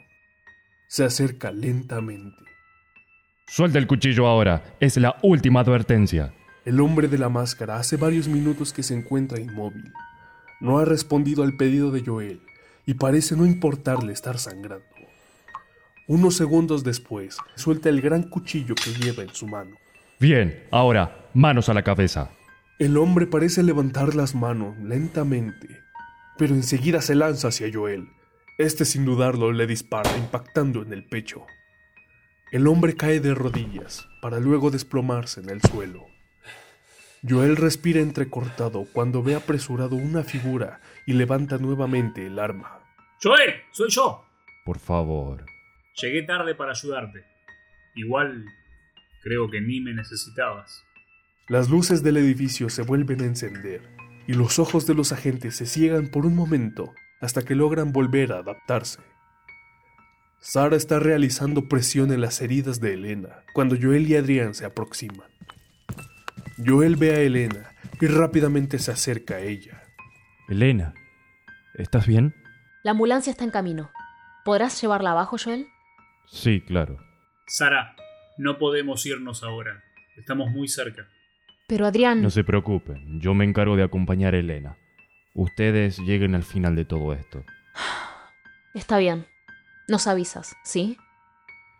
Se 0.87 1.03
acerca 1.03 1.51
lentamente. 1.51 2.45
Suelta 3.45 3.77
el 3.77 3.87
cuchillo 3.87 4.25
ahora. 4.25 4.63
Es 4.79 4.95
la 4.95 5.17
última 5.21 5.59
advertencia. 5.59 6.33
El 6.63 6.79
hombre 6.79 7.09
de 7.09 7.17
la 7.17 7.27
máscara 7.27 7.75
hace 7.75 7.97
varios 7.97 8.29
minutos 8.29 8.71
que 8.71 8.83
se 8.83 8.93
encuentra 8.93 9.41
inmóvil. 9.41 9.91
No 10.63 10.79
ha 10.79 10.85
respondido 10.85 11.43
al 11.43 11.57
pedido 11.57 11.91
de 11.91 12.05
Joel 12.05 12.39
y 12.85 12.93
parece 12.93 13.35
no 13.35 13.45
importarle 13.45 14.13
estar 14.13 14.39
sangrando. 14.39 14.85
Unos 16.07 16.37
segundos 16.37 16.85
después, 16.85 17.37
suelta 17.55 17.89
el 17.89 17.99
gran 17.99 18.23
cuchillo 18.23 18.73
que 18.73 18.91
lleva 18.93 19.23
en 19.23 19.35
su 19.35 19.45
mano. 19.45 19.75
Bien, 20.21 20.63
ahora, 20.71 21.27
manos 21.33 21.67
a 21.67 21.73
la 21.73 21.83
cabeza. 21.83 22.31
El 22.79 22.95
hombre 22.95 23.27
parece 23.27 23.61
levantar 23.61 24.15
las 24.15 24.35
manos 24.35 24.77
lentamente, 24.77 25.67
pero 26.37 26.55
enseguida 26.55 27.01
se 27.01 27.15
lanza 27.15 27.49
hacia 27.49 27.69
Joel. 27.71 28.07
Este 28.57 28.85
sin 28.85 29.03
dudarlo 29.03 29.51
le 29.51 29.67
dispara, 29.67 30.15
impactando 30.17 30.81
en 30.81 30.93
el 30.93 31.03
pecho. 31.03 31.45
El 32.53 32.67
hombre 32.67 32.95
cae 32.95 33.19
de 33.19 33.35
rodillas, 33.35 34.07
para 34.21 34.39
luego 34.39 34.71
desplomarse 34.71 35.41
en 35.41 35.49
el 35.49 35.61
suelo. 35.61 36.05
Joel 37.27 37.55
respira 37.55 38.01
entrecortado 38.01 38.85
cuando 38.91 39.23
ve 39.23 39.35
apresurado 39.35 39.95
una 39.95 40.23
figura 40.23 40.81
y 41.05 41.13
levanta 41.13 41.57
nuevamente 41.57 42.27
el 42.27 42.37
arma. 42.37 42.81
Joel, 43.21 43.53
soy 43.71 43.89
yo. 43.89 44.25
Por 44.65 44.77
favor. 44.79 45.45
Llegué 46.01 46.23
tarde 46.23 46.53
para 46.53 46.71
ayudarte. 46.71 47.23
Igual 47.95 48.43
creo 49.23 49.49
que 49.49 49.61
ni 49.61 49.79
me 49.79 49.93
necesitabas. 49.93 50.83
Las 51.47 51.69
luces 51.69 52.03
del 52.03 52.17
edificio 52.17 52.69
se 52.69 52.81
vuelven 52.81 53.21
a 53.21 53.25
encender 53.25 53.81
y 54.27 54.33
los 54.33 54.59
ojos 54.59 54.85
de 54.85 54.93
los 54.93 55.13
agentes 55.13 55.55
se 55.55 55.65
ciegan 55.65 56.07
por 56.07 56.25
un 56.25 56.35
momento 56.35 56.93
hasta 57.21 57.43
que 57.43 57.55
logran 57.55 57.93
volver 57.93 58.33
a 58.33 58.39
adaptarse. 58.39 58.99
Sara 60.39 60.75
está 60.75 60.99
realizando 60.99 61.69
presión 61.69 62.11
en 62.11 62.19
las 62.19 62.41
heridas 62.41 62.81
de 62.81 62.95
Elena 62.95 63.43
cuando 63.53 63.77
Joel 63.81 64.09
y 64.09 64.17
Adrián 64.17 64.53
se 64.53 64.65
aproximan. 64.65 65.32
Joel 66.57 66.95
ve 66.95 67.11
a 67.11 67.19
Elena 67.19 67.71
y 67.99 68.07
rápidamente 68.07 68.79
se 68.79 68.91
acerca 68.91 69.35
a 69.35 69.39
ella. 69.39 69.83
Elena, 70.49 70.93
¿estás 71.75 72.05
bien? 72.05 72.35
La 72.83 72.91
ambulancia 72.91 73.31
está 73.31 73.43
en 73.43 73.51
camino. 73.51 73.91
¿Podrás 74.45 74.79
llevarla 74.81 75.11
abajo, 75.11 75.37
Joel? 75.41 75.67
Sí, 76.27 76.61
claro. 76.61 76.97
Sara, 77.47 77.95
no 78.37 78.57
podemos 78.57 79.05
irnos 79.05 79.43
ahora. 79.43 79.83
Estamos 80.17 80.51
muy 80.51 80.67
cerca. 80.67 81.07
Pero 81.67 81.85
Adrián... 81.85 82.21
No 82.21 82.29
se 82.29 82.43
preocupen, 82.43 83.19
yo 83.21 83.33
me 83.33 83.45
encargo 83.45 83.75
de 83.75 83.83
acompañar 83.83 84.35
a 84.35 84.39
Elena. 84.39 84.77
Ustedes 85.33 85.97
lleguen 85.99 86.35
al 86.35 86.43
final 86.43 86.75
de 86.75 86.85
todo 86.85 87.13
esto. 87.13 87.43
Está 88.75 88.97
bien. 88.97 89.25
Nos 89.87 90.07
avisas, 90.07 90.55
¿sí? 90.63 90.97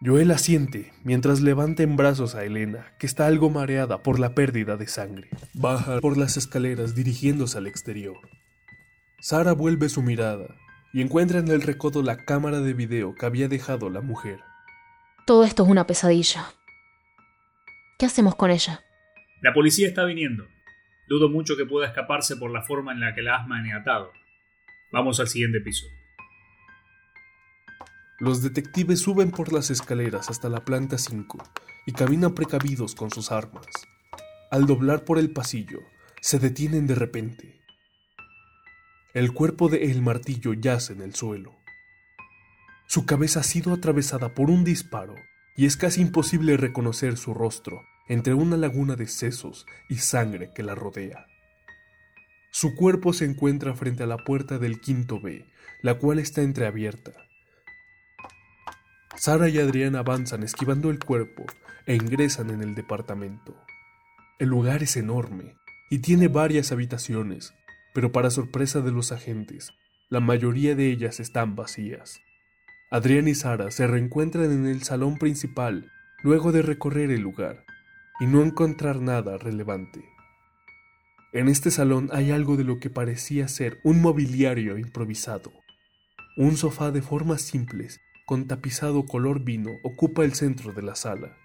Joel 0.06 0.32
asiente 0.32 0.92
mientras 1.06 1.40
levanta 1.40 1.82
en 1.82 1.96
brazos 1.96 2.36
a 2.36 2.44
Elena, 2.44 2.92
que 3.00 3.06
está 3.06 3.26
algo 3.26 3.50
mareada 3.50 4.04
por 4.04 4.20
la 4.20 4.36
pérdida 4.36 4.76
de 4.76 4.88
sangre. 4.88 5.30
Baja 5.54 6.02
por 6.02 6.18
las 6.18 6.36
escaleras 6.36 6.94
dirigiéndose 6.94 7.58
al 7.58 7.68
exterior. 7.68 8.18
Sara 9.22 9.54
vuelve 9.54 9.88
su 9.88 10.02
mirada 10.02 10.56
y 10.92 11.02
encuentra 11.02 11.40
en 11.40 11.48
el 11.48 11.62
recodo 11.62 12.04
la 12.04 12.18
cámara 12.18 12.60
de 12.60 12.74
video 12.74 13.16
que 13.16 13.26
había 13.26 13.48
dejado 13.48 13.90
la 13.90 14.02
mujer. 14.02 14.42
Todo 15.26 15.46
esto 15.46 15.64
es 15.64 15.70
una 15.70 15.88
pesadilla. 15.88 16.48
¿Qué 17.98 18.06
hacemos 18.06 18.36
con 18.36 18.52
ella? 18.52 18.84
La 19.42 19.54
policía 19.54 19.88
está 19.88 20.04
viniendo. 20.04 20.46
Dudo 21.08 21.30
mucho 21.30 21.56
que 21.56 21.66
pueda 21.66 21.88
escaparse 21.88 22.36
por 22.36 22.52
la 22.52 22.64
forma 22.64 22.92
en 22.92 23.00
la 23.00 23.16
que 23.16 23.22
la 23.22 23.38
has 23.38 23.48
maniatado. 23.48 24.12
Vamos 24.92 25.22
al 25.22 25.30
siguiente 25.30 25.62
piso. 25.62 25.86
Los 28.24 28.42
detectives 28.42 29.02
suben 29.02 29.32
por 29.32 29.52
las 29.52 29.70
escaleras 29.70 30.30
hasta 30.30 30.48
la 30.48 30.64
planta 30.64 30.98
5 30.98 31.40
y 31.86 31.92
caminan 31.92 32.34
precavidos 32.34 32.96
con 32.96 33.12
sus 33.12 33.34
armas. 33.34 33.66
Al 34.50 34.66
doblar 34.66 35.04
por 35.04 35.20
el 35.20 35.34
pasillo, 35.34 35.82
se 36.22 36.40
detienen 36.40 36.88
de 36.88 36.96
repente. 36.96 37.60
El 39.14 39.34
cuerpo 39.34 39.68
de 39.68 39.92
El 39.92 40.02
Martillo 40.02 40.54
yace 40.54 40.94
en 40.94 41.02
el 41.02 41.14
suelo. 41.16 41.54
Su 42.88 43.06
cabeza 43.06 43.42
ha 43.42 43.44
sido 43.44 43.74
atravesada 43.74 44.34
por 44.34 44.50
un 44.50 44.64
disparo 44.64 45.16
y 45.58 45.66
es 45.66 45.76
casi 45.76 46.00
imposible 46.00 46.56
reconocer 46.56 47.18
su 47.18 47.34
rostro 47.34 47.82
entre 48.08 48.36
una 48.36 48.56
laguna 48.56 48.96
de 48.96 49.08
sesos 49.08 49.66
y 49.90 49.98
sangre 49.98 50.54
que 50.56 50.64
la 50.64 50.76
rodea. 50.76 51.26
Su 52.52 52.74
cuerpo 52.74 53.12
se 53.12 53.26
encuentra 53.26 53.74
frente 53.74 54.04
a 54.04 54.08
la 54.08 54.16
puerta 54.16 54.60
del 54.60 54.80
quinto 54.80 55.20
B, 55.20 55.46
la 55.82 55.96
cual 55.96 56.20
está 56.20 56.42
entreabierta. 56.42 57.23
Sara 59.16 59.48
y 59.48 59.60
Adrián 59.60 59.96
avanzan 59.96 60.44
esquivando 60.44 60.90
el 60.90 61.00
cuerpo 61.00 61.46
e 61.86 61.96
ingresan 61.96 62.50
en 62.50 62.62
el 62.62 62.76
departamento. 62.76 63.56
El 64.40 64.50
lugar 64.50 64.82
es 64.82 64.98
enorme 64.98 65.56
y 65.90 66.00
tiene 66.00 66.28
varias 66.28 66.72
habitaciones, 66.72 67.54
pero 67.94 68.12
para 68.12 68.32
sorpresa 68.32 68.82
de 68.82 68.92
los 68.92 69.12
agentes, 69.12 69.72
la 70.10 70.20
mayoría 70.20 70.76
de 70.76 70.88
ellas 70.88 71.20
están 71.20 71.56
vacías. 71.56 72.20
Adrián 72.90 73.28
y 73.28 73.36
Sara 73.36 73.72
se 73.72 73.88
reencuentran 73.88 74.52
en 74.52 74.66
el 74.66 74.84
salón 74.84 75.18
principal 75.18 75.92
luego 76.24 76.52
de 76.52 76.64
recorrer 76.64 77.12
el 77.12 77.22
lugar 77.22 77.66
y 78.20 78.26
no 78.26 78.42
encontrar 78.42 79.00
nada 79.00 79.38
relevante. 79.38 80.04
En 81.34 81.50
este 81.50 81.72
salón 81.72 82.10
hay 82.12 82.32
algo 82.32 82.58
de 82.58 82.64
lo 82.64 82.80
que 82.80 82.90
parecía 82.90 83.48
ser 83.48 83.80
un 83.84 84.02
mobiliario 84.02 84.78
improvisado. 84.78 85.52
Un 86.38 86.58
sofá 86.58 86.92
de 86.92 87.02
formas 87.02 87.42
simples 87.42 88.00
con 88.26 88.48
tapizado 88.48 89.06
color 89.06 89.44
vino 89.44 89.72
ocupa 89.84 90.24
el 90.24 90.34
centro 90.34 90.72
de 90.74 90.82
la 90.82 90.96
sala, 90.96 91.38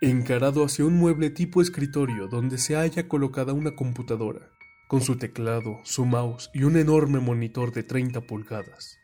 encarado 0.00 0.64
hacia 0.64 0.84
un 0.84 0.94
mueble 0.94 1.30
tipo 1.30 1.60
escritorio 1.60 2.28
donde 2.28 2.58
se 2.58 2.74
halla 2.74 3.08
colocada 3.08 3.52
una 3.52 3.74
computadora, 3.74 4.50
con 4.88 5.00
su 5.00 5.16
teclado, 5.16 5.80
su 5.84 6.06
mouse 6.06 6.50
y 6.54 6.62
un 6.62 6.76
enorme 6.76 7.20
monitor 7.20 7.72
de 7.72 7.82
30 7.82 8.22
pulgadas. 8.22 8.98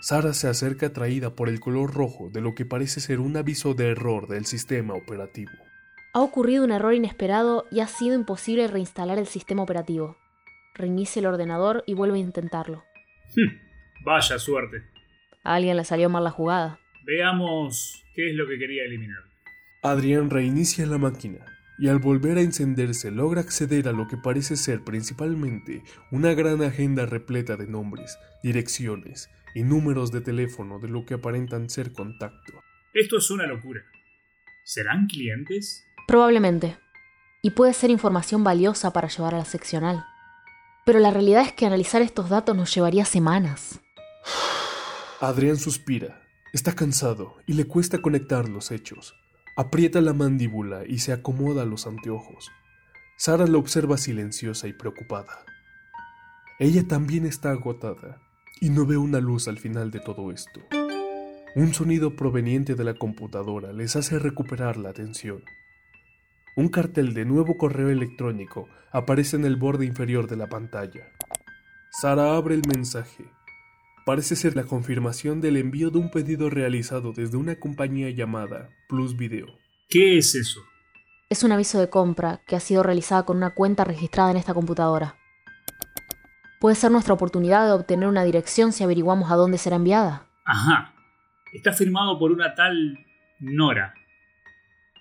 Sara 0.00 0.32
se 0.32 0.48
acerca 0.48 0.86
atraída 0.86 1.36
por 1.36 1.48
el 1.48 1.60
color 1.60 1.94
rojo 1.94 2.28
de 2.30 2.40
lo 2.40 2.56
que 2.56 2.64
parece 2.64 3.00
ser 3.00 3.20
un 3.20 3.36
aviso 3.36 3.74
de 3.74 3.90
error 3.90 4.26
del 4.26 4.46
sistema 4.46 4.94
operativo. 4.94 5.52
Ha 6.14 6.20
ocurrido 6.20 6.64
un 6.64 6.72
error 6.72 6.92
inesperado 6.92 7.66
y 7.70 7.80
ha 7.80 7.86
sido 7.86 8.16
imposible 8.16 8.66
reinstalar 8.66 9.18
el 9.18 9.26
sistema 9.26 9.62
operativo. 9.62 10.16
Reinicia 10.74 11.20
el 11.20 11.26
ordenador 11.26 11.84
y 11.86 11.94
vuelve 11.94 12.18
a 12.18 12.20
intentarlo. 12.20 12.82
Vaya 14.04 14.38
suerte. 14.38 14.91
A 15.44 15.54
alguien 15.56 15.76
le 15.76 15.84
salió 15.84 16.08
mal 16.08 16.24
la 16.24 16.30
jugada. 16.30 16.78
Veamos 17.04 18.04
qué 18.14 18.30
es 18.30 18.36
lo 18.36 18.46
que 18.46 18.58
quería 18.58 18.84
eliminar. 18.84 19.22
Adrián 19.82 20.30
reinicia 20.30 20.86
la 20.86 20.98
máquina 20.98 21.44
y 21.78 21.88
al 21.88 21.98
volver 21.98 22.38
a 22.38 22.42
encenderse 22.42 23.10
logra 23.10 23.40
acceder 23.40 23.88
a 23.88 23.92
lo 23.92 24.06
que 24.06 24.16
parece 24.16 24.56
ser 24.56 24.84
principalmente 24.84 25.82
una 26.12 26.34
gran 26.34 26.62
agenda 26.62 27.06
repleta 27.06 27.56
de 27.56 27.66
nombres, 27.66 28.16
direcciones 28.44 29.30
y 29.54 29.64
números 29.64 30.12
de 30.12 30.20
teléfono 30.20 30.78
de 30.78 30.88
lo 30.88 31.04
que 31.04 31.14
aparentan 31.14 31.68
ser 31.68 31.92
contacto. 31.92 32.52
Esto 32.94 33.18
es 33.18 33.28
una 33.32 33.46
locura. 33.46 33.80
¿Serán 34.62 35.08
clientes? 35.08 35.84
Probablemente. 36.06 36.76
Y 37.42 37.50
puede 37.50 37.72
ser 37.72 37.90
información 37.90 38.44
valiosa 38.44 38.92
para 38.92 39.08
llevar 39.08 39.34
a 39.34 39.38
la 39.38 39.44
seccional. 39.44 40.04
Pero 40.86 41.00
la 41.00 41.10
realidad 41.10 41.42
es 41.42 41.52
que 41.52 41.66
analizar 41.66 42.00
estos 42.00 42.28
datos 42.28 42.56
nos 42.56 42.72
llevaría 42.72 43.04
semanas. 43.04 43.80
Adrián 45.24 45.56
suspira. 45.56 46.20
Está 46.52 46.74
cansado 46.74 47.36
y 47.46 47.52
le 47.52 47.64
cuesta 47.64 47.98
conectar 48.02 48.48
los 48.48 48.72
hechos. 48.72 49.14
Aprieta 49.54 50.00
la 50.00 50.14
mandíbula 50.14 50.82
y 50.84 50.98
se 50.98 51.12
acomoda 51.12 51.64
los 51.64 51.86
anteojos. 51.86 52.50
Sara 53.16 53.46
lo 53.46 53.60
observa 53.60 53.98
silenciosa 53.98 54.66
y 54.66 54.72
preocupada. 54.72 55.44
Ella 56.58 56.88
también 56.88 57.24
está 57.24 57.52
agotada 57.52 58.20
y 58.60 58.70
no 58.70 58.84
ve 58.84 58.96
una 58.96 59.20
luz 59.20 59.46
al 59.46 59.60
final 59.60 59.92
de 59.92 60.00
todo 60.00 60.32
esto. 60.32 60.60
Un 61.54 61.72
sonido 61.72 62.16
proveniente 62.16 62.74
de 62.74 62.82
la 62.82 62.94
computadora 62.94 63.72
les 63.72 63.94
hace 63.94 64.18
recuperar 64.18 64.76
la 64.76 64.88
atención. 64.88 65.44
Un 66.56 66.66
cartel 66.66 67.14
de 67.14 67.26
nuevo 67.26 67.56
correo 67.56 67.90
electrónico 67.90 68.68
aparece 68.90 69.36
en 69.36 69.44
el 69.44 69.54
borde 69.54 69.86
inferior 69.86 70.26
de 70.26 70.34
la 70.34 70.48
pantalla. 70.48 71.12
Sara 71.92 72.34
abre 72.34 72.56
el 72.56 72.62
mensaje 72.66 73.24
parece 74.04 74.36
ser 74.36 74.56
la 74.56 74.64
confirmación 74.64 75.40
del 75.40 75.56
envío 75.56 75.90
de 75.90 75.98
un 75.98 76.10
pedido 76.10 76.50
realizado 76.50 77.12
desde 77.12 77.36
una 77.36 77.56
compañía 77.56 78.10
llamada 78.10 78.70
Plus 78.88 79.16
Video. 79.16 79.46
¿Qué 79.88 80.18
es 80.18 80.34
eso? 80.34 80.60
Es 81.28 81.42
un 81.44 81.52
aviso 81.52 81.80
de 81.80 81.88
compra 81.88 82.40
que 82.46 82.56
ha 82.56 82.60
sido 82.60 82.82
realizada 82.82 83.24
con 83.24 83.36
una 83.36 83.54
cuenta 83.54 83.84
registrada 83.84 84.30
en 84.30 84.36
esta 84.36 84.54
computadora. 84.54 85.16
Puede 86.60 86.76
ser 86.76 86.90
nuestra 86.90 87.14
oportunidad 87.14 87.66
de 87.66 87.72
obtener 87.72 88.08
una 88.08 88.24
dirección 88.24 88.72
si 88.72 88.84
averiguamos 88.84 89.30
a 89.30 89.36
dónde 89.36 89.58
será 89.58 89.76
enviada. 89.76 90.26
Ajá. 90.44 90.94
Está 91.52 91.72
firmado 91.72 92.18
por 92.18 92.32
una 92.32 92.54
tal 92.54 92.98
Nora. 93.40 93.94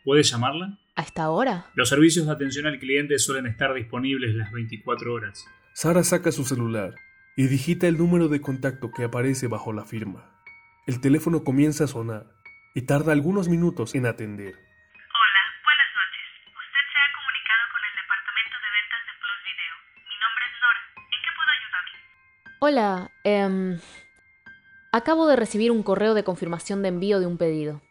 ¿Puedes 0.04 0.30
llamarla? 0.32 0.80
¿A 0.96 1.04
esta 1.04 1.30
hora? 1.30 1.68
Los 1.76 1.90
servicios 1.90 2.26
de 2.26 2.32
atención 2.32 2.66
al 2.66 2.80
cliente 2.80 3.20
suelen 3.20 3.46
estar 3.48 3.74
disponibles 3.74 4.34
las 4.36 4.52
24 4.52 5.14
horas. 5.14 5.46
Sara 5.74 6.04
saca 6.04 6.32
su 6.32 6.44
celular 6.44 6.96
y 7.42 7.48
digita 7.48 7.88
el 7.88 7.98
número 7.98 8.28
de 8.28 8.40
contacto 8.40 8.92
que 8.92 9.04
aparece 9.04 9.48
bajo 9.48 9.74
la 9.74 9.84
firma. 9.84 10.30
El 10.86 11.02
teléfono 11.02 11.44
comienza 11.44 11.86
a 11.86 11.88
sonar 11.88 12.28
y 12.76 12.84
tarda 12.84 13.14
algunos 13.14 13.50
minutos 13.50 13.96
en 13.96 14.06
atender. 14.06 14.54
Hola, 14.54 15.42
buenas 15.64 15.90
noches. 15.98 16.22
Usted 16.46 16.86
se 16.94 17.00
ha 17.02 17.10
comunicado 17.18 17.66
con 17.74 17.82
el 17.82 17.98
departamento 17.98 18.62
de 18.62 18.70
ventas 18.78 19.02
de 19.10 19.18
Plus 19.18 19.42
Video. 19.50 19.74
Mi 20.06 20.14
nombre 20.22 20.46
es 20.46 20.54
Nora. 20.62 20.86
¿En 21.02 21.18
qué 21.26 21.34
puedo 21.34 21.50
ayudarle? 21.58 21.98
Hola, 22.62 23.10
em, 23.24 23.82
acabo 24.92 25.26
de 25.26 25.36
recibir 25.36 25.72
un 25.72 25.82
correo 25.82 26.14
de 26.14 26.24
confirmación 26.24 26.84
de 26.84 26.90
envío 26.90 27.20
de 27.20 27.26
un 27.26 27.40
pedido. 27.40 27.82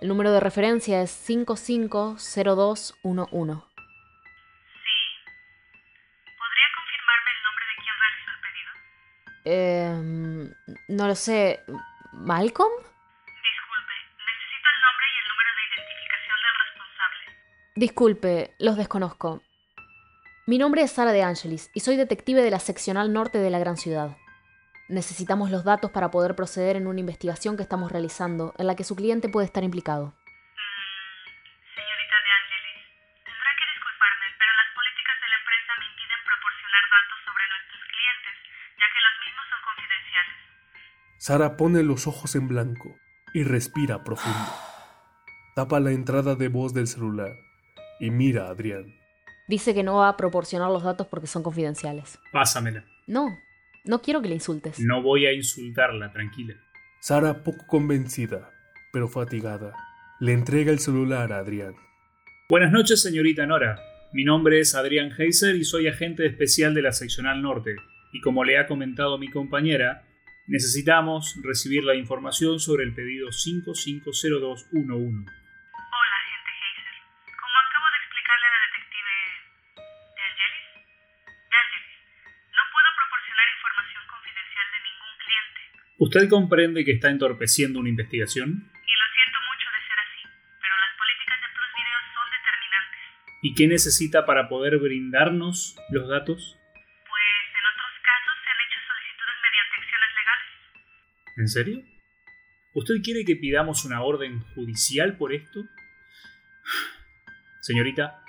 El 0.00 0.06
número 0.06 0.30
de 0.30 0.38
referencia 0.38 1.02
es 1.02 1.10
550211. 1.10 3.71
Em, 9.44 10.52
no 10.88 11.06
lo 11.06 11.14
sé. 11.14 11.60
¿Malcolm? 12.12 12.72
Disculpe, 12.72 13.94
necesito 14.26 14.68
el 14.68 14.78
nombre 14.82 15.06
y 15.08 15.16
el 15.18 15.26
número 15.30 15.50
de 15.56 15.62
identificación 15.70 16.38
del 16.44 16.56
responsable. 16.66 17.24
Disculpe, 17.74 18.54
los 18.58 18.76
desconozco. 18.76 19.42
Mi 20.46 20.58
nombre 20.58 20.82
es 20.82 20.92
Sara 20.92 21.12
de 21.12 21.22
Angelis 21.22 21.70
y 21.72 21.80
soy 21.80 21.96
detective 21.96 22.42
de 22.42 22.50
la 22.50 22.58
seccional 22.58 23.12
norte 23.12 23.38
de 23.38 23.50
la 23.50 23.58
gran 23.58 23.76
ciudad. 23.76 24.16
Necesitamos 24.88 25.50
los 25.50 25.64
datos 25.64 25.90
para 25.90 26.10
poder 26.10 26.34
proceder 26.36 26.76
en 26.76 26.86
una 26.86 27.00
investigación 27.00 27.56
que 27.56 27.62
estamos 27.62 27.90
realizando 27.90 28.52
en 28.58 28.66
la 28.66 28.76
que 28.76 28.84
su 28.84 28.94
cliente 28.94 29.28
puede 29.28 29.46
estar 29.46 29.64
implicado. 29.64 30.14
Sara 41.22 41.56
pone 41.56 41.84
los 41.84 42.08
ojos 42.08 42.34
en 42.34 42.48
blanco 42.48 42.96
y 43.32 43.44
respira 43.44 44.02
profundo. 44.02 44.50
Tapa 45.54 45.78
la 45.78 45.92
entrada 45.92 46.34
de 46.34 46.48
voz 46.48 46.74
del 46.74 46.88
celular 46.88 47.30
y 48.00 48.10
mira 48.10 48.48
a 48.48 48.50
Adrián. 48.50 48.92
Dice 49.46 49.72
que 49.72 49.84
no 49.84 49.98
va 49.98 50.08
a 50.08 50.16
proporcionar 50.16 50.72
los 50.72 50.82
datos 50.82 51.06
porque 51.06 51.28
son 51.28 51.44
confidenciales. 51.44 52.18
Pásamela. 52.32 52.84
No, 53.06 53.38
no 53.84 54.02
quiero 54.02 54.20
que 54.20 54.30
le 54.30 54.34
insultes. 54.34 54.80
No 54.80 55.00
voy 55.00 55.26
a 55.26 55.32
insultarla, 55.32 56.10
tranquila. 56.10 56.54
Sara, 56.98 57.44
poco 57.44 57.68
convencida, 57.68 58.50
pero 58.92 59.06
fatigada, 59.06 59.76
le 60.18 60.32
entrega 60.32 60.72
el 60.72 60.80
celular 60.80 61.32
a 61.32 61.38
Adrián. 61.38 61.76
Buenas 62.48 62.72
noches, 62.72 63.00
señorita 63.00 63.46
Nora. 63.46 63.78
Mi 64.12 64.24
nombre 64.24 64.58
es 64.58 64.74
Adrián 64.74 65.12
Heiser 65.16 65.54
y 65.54 65.64
soy 65.64 65.86
agente 65.86 66.26
especial 66.26 66.74
de 66.74 66.82
la 66.82 66.90
Seccional 66.90 67.40
Norte. 67.42 67.76
Y 68.12 68.20
como 68.22 68.42
le 68.42 68.58
ha 68.58 68.66
comentado 68.66 69.18
mi 69.18 69.30
compañera, 69.30 70.02
necesitamos 70.46 71.38
recibir 71.42 71.84
la 71.84 71.94
información 71.94 72.58
sobre 72.58 72.84
el 72.84 72.94
pedido 72.94 73.30
550211. 73.30 74.72
Hola, 74.74 76.16
agente 76.18 76.50
Heiser. 76.50 76.96
Como 77.38 77.56
acabo 77.62 77.86
de 77.86 77.98
explicarle 78.02 78.46
a 78.46 78.52
la 78.52 78.60
detective 78.66 79.14
de 80.16 80.22
Angelis, 80.22 80.66
de 81.46 81.56
Angelis, 81.62 81.98
no 82.50 82.62
puedo 82.74 82.88
proporcionar 82.98 83.46
información 83.54 84.02
confidencial 84.10 84.66
de 84.72 84.80
ningún 84.82 85.14
cliente. 85.22 85.60
¿Usted 85.98 86.28
comprende 86.28 86.84
que 86.84 86.92
está 86.92 87.08
entorpeciendo 87.10 87.78
una 87.78 87.90
investigación? 87.90 88.48
Y 88.50 88.94
lo 88.98 89.06
siento 89.14 89.38
mucho 89.46 89.66
de 89.70 89.80
ser 89.86 89.98
así, 90.02 90.22
pero 90.58 90.74
las 90.74 90.92
políticas 90.98 91.38
de 91.38 91.48
Plus 91.54 91.70
Video 91.78 92.00
son 92.10 92.26
determinantes. 92.34 93.02
¿Y 93.46 93.54
qué 93.54 93.64
necesita 93.70 94.26
para 94.26 94.50
poder 94.50 94.78
brindarnos 94.82 95.78
los 95.94 96.10
datos? 96.10 96.58
¿En 101.36 101.48
serio? 101.48 101.82
¿Usted 102.74 102.94
quiere 103.02 103.24
que 103.24 103.36
pidamos 103.36 103.84
una 103.84 104.02
orden 104.02 104.40
judicial 104.54 105.16
por 105.16 105.32
esto? 105.32 105.60
Señorita, 107.60 108.22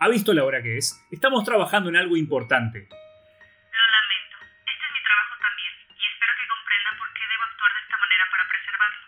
¿ha 0.00 0.08
visto 0.08 0.32
la 0.32 0.44
hora 0.44 0.62
que 0.62 0.76
es? 0.76 0.94
Estamos 1.10 1.44
trabajando 1.44 1.88
en 1.88 1.96
algo 1.96 2.16
importante. 2.16 2.88
Lo 2.88 3.84
lamento. 3.96 4.36
Este 4.66 4.84
es 4.86 4.92
mi 4.92 5.02
trabajo 5.02 5.34
también, 5.40 5.72
y 5.90 6.02
espero 6.06 6.32
que 6.38 6.46
comprenda 6.46 6.90
por 6.98 7.08
qué 7.14 7.22
debo 7.26 7.42
actuar 7.44 7.70
de 7.74 7.82
esta 7.82 7.96
manera 7.98 8.24
para 8.30 8.44
preservarlo. 8.48 9.06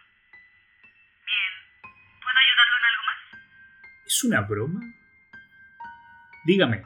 Bien. 1.27 1.53
¿Puedo 2.22 2.38
ayudarlo 2.38 2.74
en 2.79 2.85
algo 2.90 3.03
más? 3.07 3.20
¿Es 4.07 4.24
una 4.24 4.40
broma? 4.42 4.81
Dígame, 6.44 6.83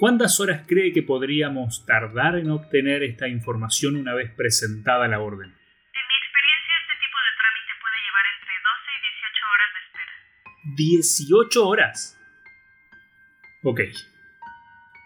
¿cuántas 0.00 0.40
horas 0.40 0.64
cree 0.66 0.92
que 0.94 1.02
podríamos 1.02 1.84
tardar 1.84 2.38
en 2.38 2.50
obtener 2.50 3.02
esta 3.02 3.28
información 3.28 3.96
una 3.96 4.14
vez 4.14 4.32
presentada 4.34 5.06
la 5.06 5.20
orden? 5.20 5.50
En 5.50 5.52
mi 5.52 6.16
experiencia, 6.24 6.74
este 6.80 6.96
tipo 7.04 7.18
de 7.20 7.32
trámite 7.36 7.72
puede 7.84 7.98
llevar 8.00 8.24
entre 8.34 8.54
12 8.64 8.88
y 8.96 9.00
18 9.12 9.44
horas 9.52 9.68
de 9.76 9.80
espera. 9.84 10.12
¿18 11.52 11.68
horas? 11.68 12.18
Ok. 13.62 13.80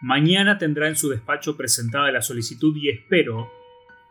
Mañana 0.00 0.58
tendrá 0.58 0.86
en 0.86 0.96
su 0.96 1.08
despacho 1.08 1.56
presentada 1.56 2.12
la 2.12 2.22
solicitud 2.22 2.76
y 2.76 2.90
espero 2.90 3.50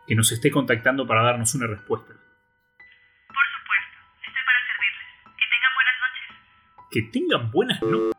que 0.06 0.14
nos 0.14 0.30
esté 0.32 0.50
contactando 0.50 1.06
para 1.06 1.22
darnos 1.22 1.54
una 1.54 1.66
respuesta. 1.66 2.12
Por 2.12 3.46
supuesto. 3.56 3.96
Estoy 4.20 4.42
para 4.44 4.60
servirles. 4.68 5.08
Que 5.38 5.46
tengan 5.48 5.72
buenas 5.80 5.96
noches. 6.04 6.28
Que 6.90 7.02
tengan 7.10 7.50
buenas 7.50 7.82
no. 7.82 8.12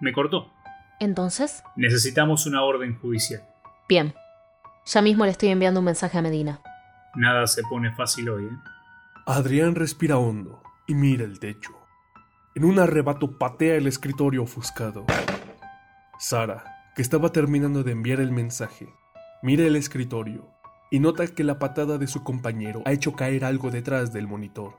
Me 0.00 0.12
cortó. 0.12 0.59
Entonces, 1.00 1.62
Necesitamos 1.76 2.46
una 2.46 2.62
orden 2.62 2.98
judicial. 2.98 3.42
bien. 3.88 4.14
Ya 4.86 5.02
mismo 5.02 5.24
le 5.24 5.30
estoy 5.32 5.50
enviando 5.50 5.80
un 5.80 5.86
mensaje 5.86 6.16
a 6.18 6.22
Medina. 6.22 6.60
Nada 7.14 7.46
se 7.46 7.62
pone 7.64 7.92
fácil 7.94 8.28
hoy, 8.30 8.44
¿eh? 8.44 8.58
Adrián 9.26 9.74
respira 9.74 10.16
hondo 10.16 10.62
y 10.86 10.94
mira 10.94 11.24
el 11.24 11.38
techo. 11.38 11.70
En 12.54 12.64
un 12.64 12.78
arrebato 12.78 13.38
patea 13.38 13.76
el 13.76 13.86
escritorio 13.86 14.42
ofuscado. 14.42 15.04
Sara, 16.18 16.64
que 16.96 17.02
estaba 17.02 17.30
terminando 17.30 17.82
de 17.84 17.92
enviar 17.92 18.20
el 18.20 18.32
mensaje, 18.32 18.88
mira 19.42 19.64
el 19.64 19.76
escritorio 19.76 20.48
y 20.90 20.98
nota 20.98 21.26
que 21.28 21.44
la 21.44 21.58
patada 21.58 21.98
de 21.98 22.06
su 22.06 22.24
compañero 22.24 22.82
ha 22.86 22.92
hecho 22.92 23.12
caer 23.12 23.44
algo 23.44 23.70
detrás 23.70 24.12
del 24.12 24.26
monitor. 24.26 24.78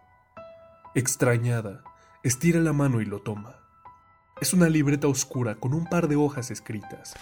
Extrañada, 0.96 1.84
estira 2.24 2.60
la 2.60 2.74
mano 2.74 3.02
y 3.02 3.06
lo 3.06 3.22
toma. 3.22 3.61
Es 4.42 4.54
una 4.54 4.70
libreta 4.70 5.08
oscura 5.08 5.56
con 5.56 5.74
un 5.74 5.86
par 5.86 6.08
de 6.08 6.16
hojas 6.16 6.50
escritas. 6.52 7.16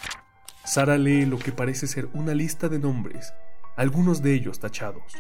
Sara 0.64 0.98
lee 0.98 1.26
lo 1.26 1.38
que 1.38 1.52
parece 1.52 1.86
ser 1.86 2.08
una 2.14 2.34
lista 2.34 2.70
de 2.70 2.80
nombres, 2.80 3.34
algunos 3.76 4.22
de 4.22 4.34
ellos 4.34 4.60
tachados. 4.60 5.14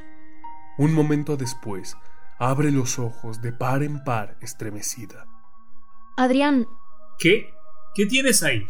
Un 0.77 0.93
momento 0.93 1.35
después, 1.35 1.97
abre 2.37 2.71
los 2.71 2.99
ojos 2.99 3.41
de 3.41 3.51
par 3.51 3.83
en 3.83 4.03
par 4.03 4.37
estremecida. 4.41 5.25
Adrián, 6.15 6.67
¿Qué? 7.17 7.49
¿Qué 7.93 8.05
tienes 8.05 8.43
ahí? 8.43 8.65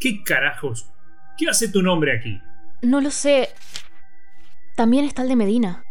¿Qué 0.00 0.24
carajos? 0.24 0.90
¿Qué 1.38 1.48
hace 1.48 1.68
tu 1.68 1.82
nombre 1.82 2.16
aquí? 2.16 2.40
no 2.82 3.00
lo 3.00 3.12
sé. 3.12 3.48
También 4.74 5.04
está 5.04 5.22
el 5.22 5.28
de 5.28 5.36
Medina. 5.36 5.84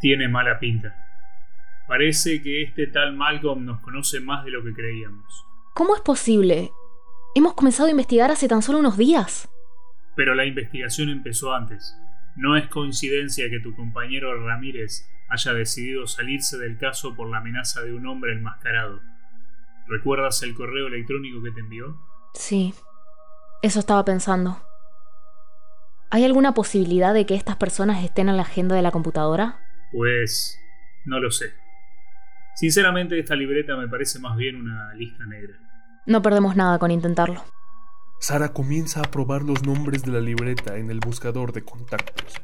Tiene 0.00 0.26
mala 0.26 0.58
pinta. 0.58 1.07
Parece 1.88 2.42
que 2.42 2.62
este 2.62 2.86
tal 2.86 3.16
Malcolm 3.16 3.64
nos 3.64 3.80
conoce 3.80 4.20
más 4.20 4.44
de 4.44 4.50
lo 4.50 4.62
que 4.62 4.74
creíamos. 4.74 5.46
¿Cómo 5.72 5.96
es 5.96 6.02
posible? 6.02 6.70
Hemos 7.34 7.54
comenzado 7.54 7.86
a 7.86 7.90
investigar 7.90 8.30
hace 8.30 8.46
tan 8.46 8.60
solo 8.60 8.80
unos 8.80 8.98
días. 8.98 9.48
Pero 10.14 10.34
la 10.34 10.44
investigación 10.44 11.08
empezó 11.08 11.54
antes. 11.54 11.96
No 12.36 12.58
es 12.58 12.68
coincidencia 12.68 13.48
que 13.48 13.60
tu 13.60 13.74
compañero 13.74 14.46
Ramírez 14.46 15.08
haya 15.30 15.54
decidido 15.54 16.06
salirse 16.06 16.58
del 16.58 16.76
caso 16.76 17.16
por 17.16 17.30
la 17.30 17.38
amenaza 17.38 17.80
de 17.80 17.94
un 17.94 18.06
hombre 18.06 18.32
enmascarado. 18.32 19.00
¿Recuerdas 19.86 20.42
el 20.42 20.54
correo 20.54 20.88
electrónico 20.88 21.42
que 21.42 21.52
te 21.52 21.60
envió? 21.60 21.96
Sí, 22.34 22.74
eso 23.62 23.80
estaba 23.80 24.04
pensando. 24.04 24.60
¿Hay 26.10 26.24
alguna 26.24 26.52
posibilidad 26.52 27.14
de 27.14 27.24
que 27.24 27.34
estas 27.34 27.56
personas 27.56 28.04
estén 28.04 28.28
en 28.28 28.36
la 28.36 28.42
agenda 28.42 28.76
de 28.76 28.82
la 28.82 28.90
computadora? 28.90 29.58
Pues 29.90 30.58
no 31.06 31.18
lo 31.18 31.30
sé. 31.30 31.46
Sinceramente 32.58 33.16
esta 33.16 33.36
libreta 33.36 33.76
me 33.76 33.86
parece 33.86 34.18
más 34.18 34.36
bien 34.36 34.56
una 34.56 34.92
lista 34.94 35.24
negra. 35.26 35.56
No 36.06 36.22
perdemos 36.22 36.56
nada 36.56 36.80
con 36.80 36.90
intentarlo. 36.90 37.44
Sara 38.18 38.48
comienza 38.48 39.00
a 39.00 39.10
probar 39.12 39.42
los 39.42 39.62
nombres 39.64 40.02
de 40.02 40.10
la 40.10 40.18
libreta 40.18 40.76
en 40.76 40.90
el 40.90 40.98
buscador 40.98 41.52
de 41.52 41.62
contactos. 41.62 42.34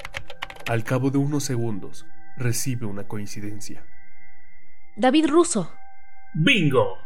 Al 0.69 0.85
cabo 0.85 1.11
de 1.11 1.19
unos 1.19 1.43
segundos, 1.43 2.07
recibe 2.37 2.87
una 2.87 3.09
coincidencia. 3.09 3.85
David 4.97 5.27
Russo. 5.27 5.73
¡Bingo! 6.33 6.97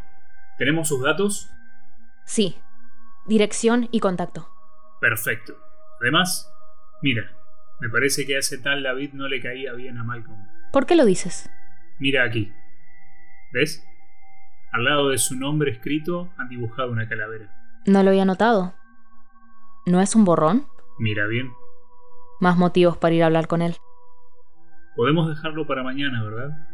¿Tenemos 0.59 0.89
sus 0.89 1.03
datos? 1.03 1.51
Sí. 2.27 2.57
Dirección 3.27 3.89
y 3.91 4.01
contacto. 4.01 4.51
Perfecto. 5.01 5.57
Además, 6.03 6.47
mira, 7.01 7.23
me 7.81 7.89
parece 7.89 8.27
que 8.27 8.37
a 8.37 8.41
ese 8.41 8.59
tal 8.59 8.83
David 8.83 9.15
no 9.15 9.29
le 9.29 9.41
caía 9.41 9.73
bien 9.73 9.97
a 9.97 10.05
Malcolm. 10.05 10.47
¿Por 10.73 10.85
qué 10.85 10.95
lo 10.95 11.07
dices? 11.07 11.49
Mira 11.99 12.25
aquí. 12.25 12.53
¿Ves? 13.53 13.85
Al 14.73 14.85
lado 14.85 15.09
de 15.09 15.19
su 15.19 15.37
nombre 15.37 15.71
escrito 15.71 16.31
han 16.37 16.49
dibujado 16.49 16.91
una 16.91 17.09
calavera. 17.09 17.51
No 17.87 18.03
lo 18.03 18.11
había 18.11 18.25
notado. 18.25 18.75
¿No 19.87 20.01
es 20.01 20.15
un 20.15 20.25
borrón? 20.25 20.67
Mira 20.99 21.27
bien. 21.27 21.53
Más 22.41 22.59
motivos 22.59 22.99
para 22.99 23.15
ir 23.15 23.23
a 23.23 23.27
hablar 23.27 23.49
con 23.49 23.63
él. 23.63 23.77
Podemos 24.97 25.29
dejarlo 25.29 25.67
para 25.67 25.83
mañana, 25.83 26.23
¿verdad? 26.23 26.69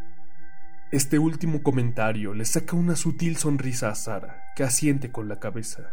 Este 0.91 1.19
último 1.19 1.63
comentario 1.63 2.35
le 2.35 2.45
saca 2.45 2.77
una 2.77 2.97
sutil 2.97 3.37
sonrisa 3.37 3.91
a 3.91 3.95
Sara, 3.95 4.43
que 4.57 4.65
asiente 4.65 5.13
con 5.13 5.29
la 5.29 5.39
cabeza. 5.39 5.91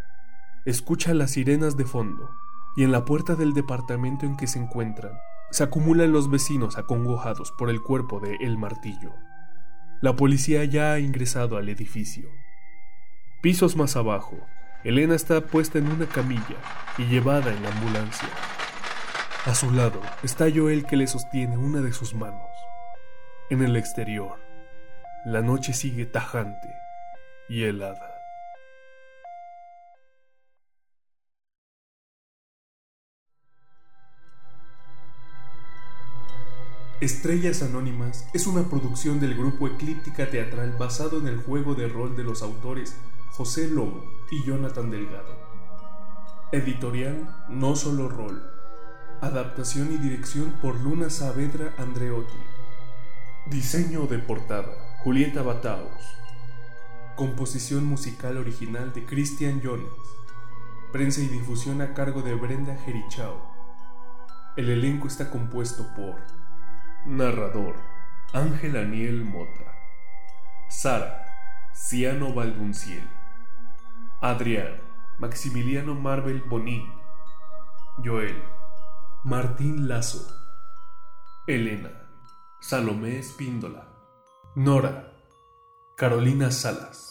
Escucha 0.66 1.14
las 1.14 1.32
sirenas 1.32 1.78
de 1.78 1.86
fondo, 1.86 2.30
y 2.76 2.84
en 2.84 2.92
la 2.92 3.06
puerta 3.06 3.36
del 3.36 3.54
departamento 3.54 4.26
en 4.26 4.38
que 4.38 4.48
se 4.48 4.60
encuentran, 4.60 5.14
se 5.52 5.64
acumulan 5.64 6.12
los 6.12 6.30
vecinos 6.30 6.78
acongojados 6.78 7.52
por 7.52 7.70
el 7.70 7.82
cuerpo 7.82 8.20
de 8.20 8.36
El 8.42 8.58
Martillo. 8.58 9.12
La 10.02 10.16
policía 10.16 10.66
ya 10.66 10.94
ha 10.94 11.00
ingresado 11.00 11.58
al 11.58 11.70
edificio. 11.70 12.32
Pisos 13.40 13.76
más 13.76 13.96
abajo, 13.96 14.48
Elena 14.84 15.14
está 15.14 15.42
puesta 15.42 15.78
en 15.78 15.92
una 15.92 16.08
camilla 16.08 16.58
y 16.98 17.06
llevada 17.06 17.54
en 17.54 17.62
la 17.62 17.70
ambulancia. 17.70 18.28
A 19.46 19.54
su 19.54 19.70
lado 19.70 20.02
está 20.24 20.48
Joel 20.54 20.88
que 20.88 20.98
le 20.98 21.06
sostiene 21.06 21.56
una 21.56 21.82
de 21.82 21.94
sus 21.94 22.16
manos. 22.16 22.50
En 23.52 23.62
el 23.62 23.76
exterior, 23.76 24.40
la 25.24 25.44
noche 25.44 25.72
sigue 25.72 26.08
tajante 26.08 26.70
y 27.48 27.66
helada. 27.66 28.11
Estrellas 37.02 37.64
Anónimas 37.64 38.28
es 38.32 38.46
una 38.46 38.70
producción 38.70 39.20
del 39.20 39.34
grupo 39.34 39.66
Eclíptica 39.66 40.30
Teatral 40.30 40.76
basado 40.78 41.18
en 41.18 41.26
el 41.26 41.42
juego 41.42 41.74
de 41.74 41.88
rol 41.88 42.16
de 42.16 42.24
los 42.24 42.44
autores 42.44 42.96
José 43.32 43.70
Lobo 43.70 44.06
y 44.30 44.44
Jonathan 44.44 44.92
Delgado. 44.92 45.36
Editorial 46.52 47.48
No 47.50 47.76
Solo 47.76 48.08
Rol. 48.08 48.44
Adaptación 49.20 49.92
y 49.92 49.98
dirección 49.98 50.52
por 50.62 50.80
Luna 50.80 51.10
Saavedra 51.10 51.74
Andreotti. 51.80 52.38
Diseño 53.48 54.06
de 54.06 54.20
portada 54.20 55.00
Julieta 55.04 55.42
Bataos. 55.42 56.04
Composición 57.16 57.84
musical 57.84 58.38
original 58.38 58.94
de 58.94 59.08
Christian 59.08 59.60
Jones. 59.64 59.90
Prensa 60.92 61.22
y 61.22 61.30
difusión 61.30 61.82
a 61.82 61.96
cargo 61.96 62.22
de 62.22 62.36
Brenda 62.36 62.78
Jerichao. 62.86 63.42
El 64.56 64.70
elenco 64.70 65.08
está 65.08 65.32
compuesto 65.32 65.88
por 65.96 66.41
Narrador 67.06 67.76
Ángel 68.34 68.78
Aniel 68.78 69.24
Mota. 69.24 69.72
Sara 70.70 71.26
Ciano 71.74 72.34
Valdunciel, 72.34 73.10
Adrián 74.22 74.82
Maximiliano 75.20 75.96
Marvel 75.96 76.42
Bonín, 76.44 76.90
Joel 78.04 78.42
Martín 79.24 79.88
Lazo, 79.88 80.28
Elena 81.46 81.92
Salomé 82.62 83.18
Espíndola, 83.18 83.88
Nora 84.56 85.12
Carolina 85.98 86.52
Salas. 86.52 87.11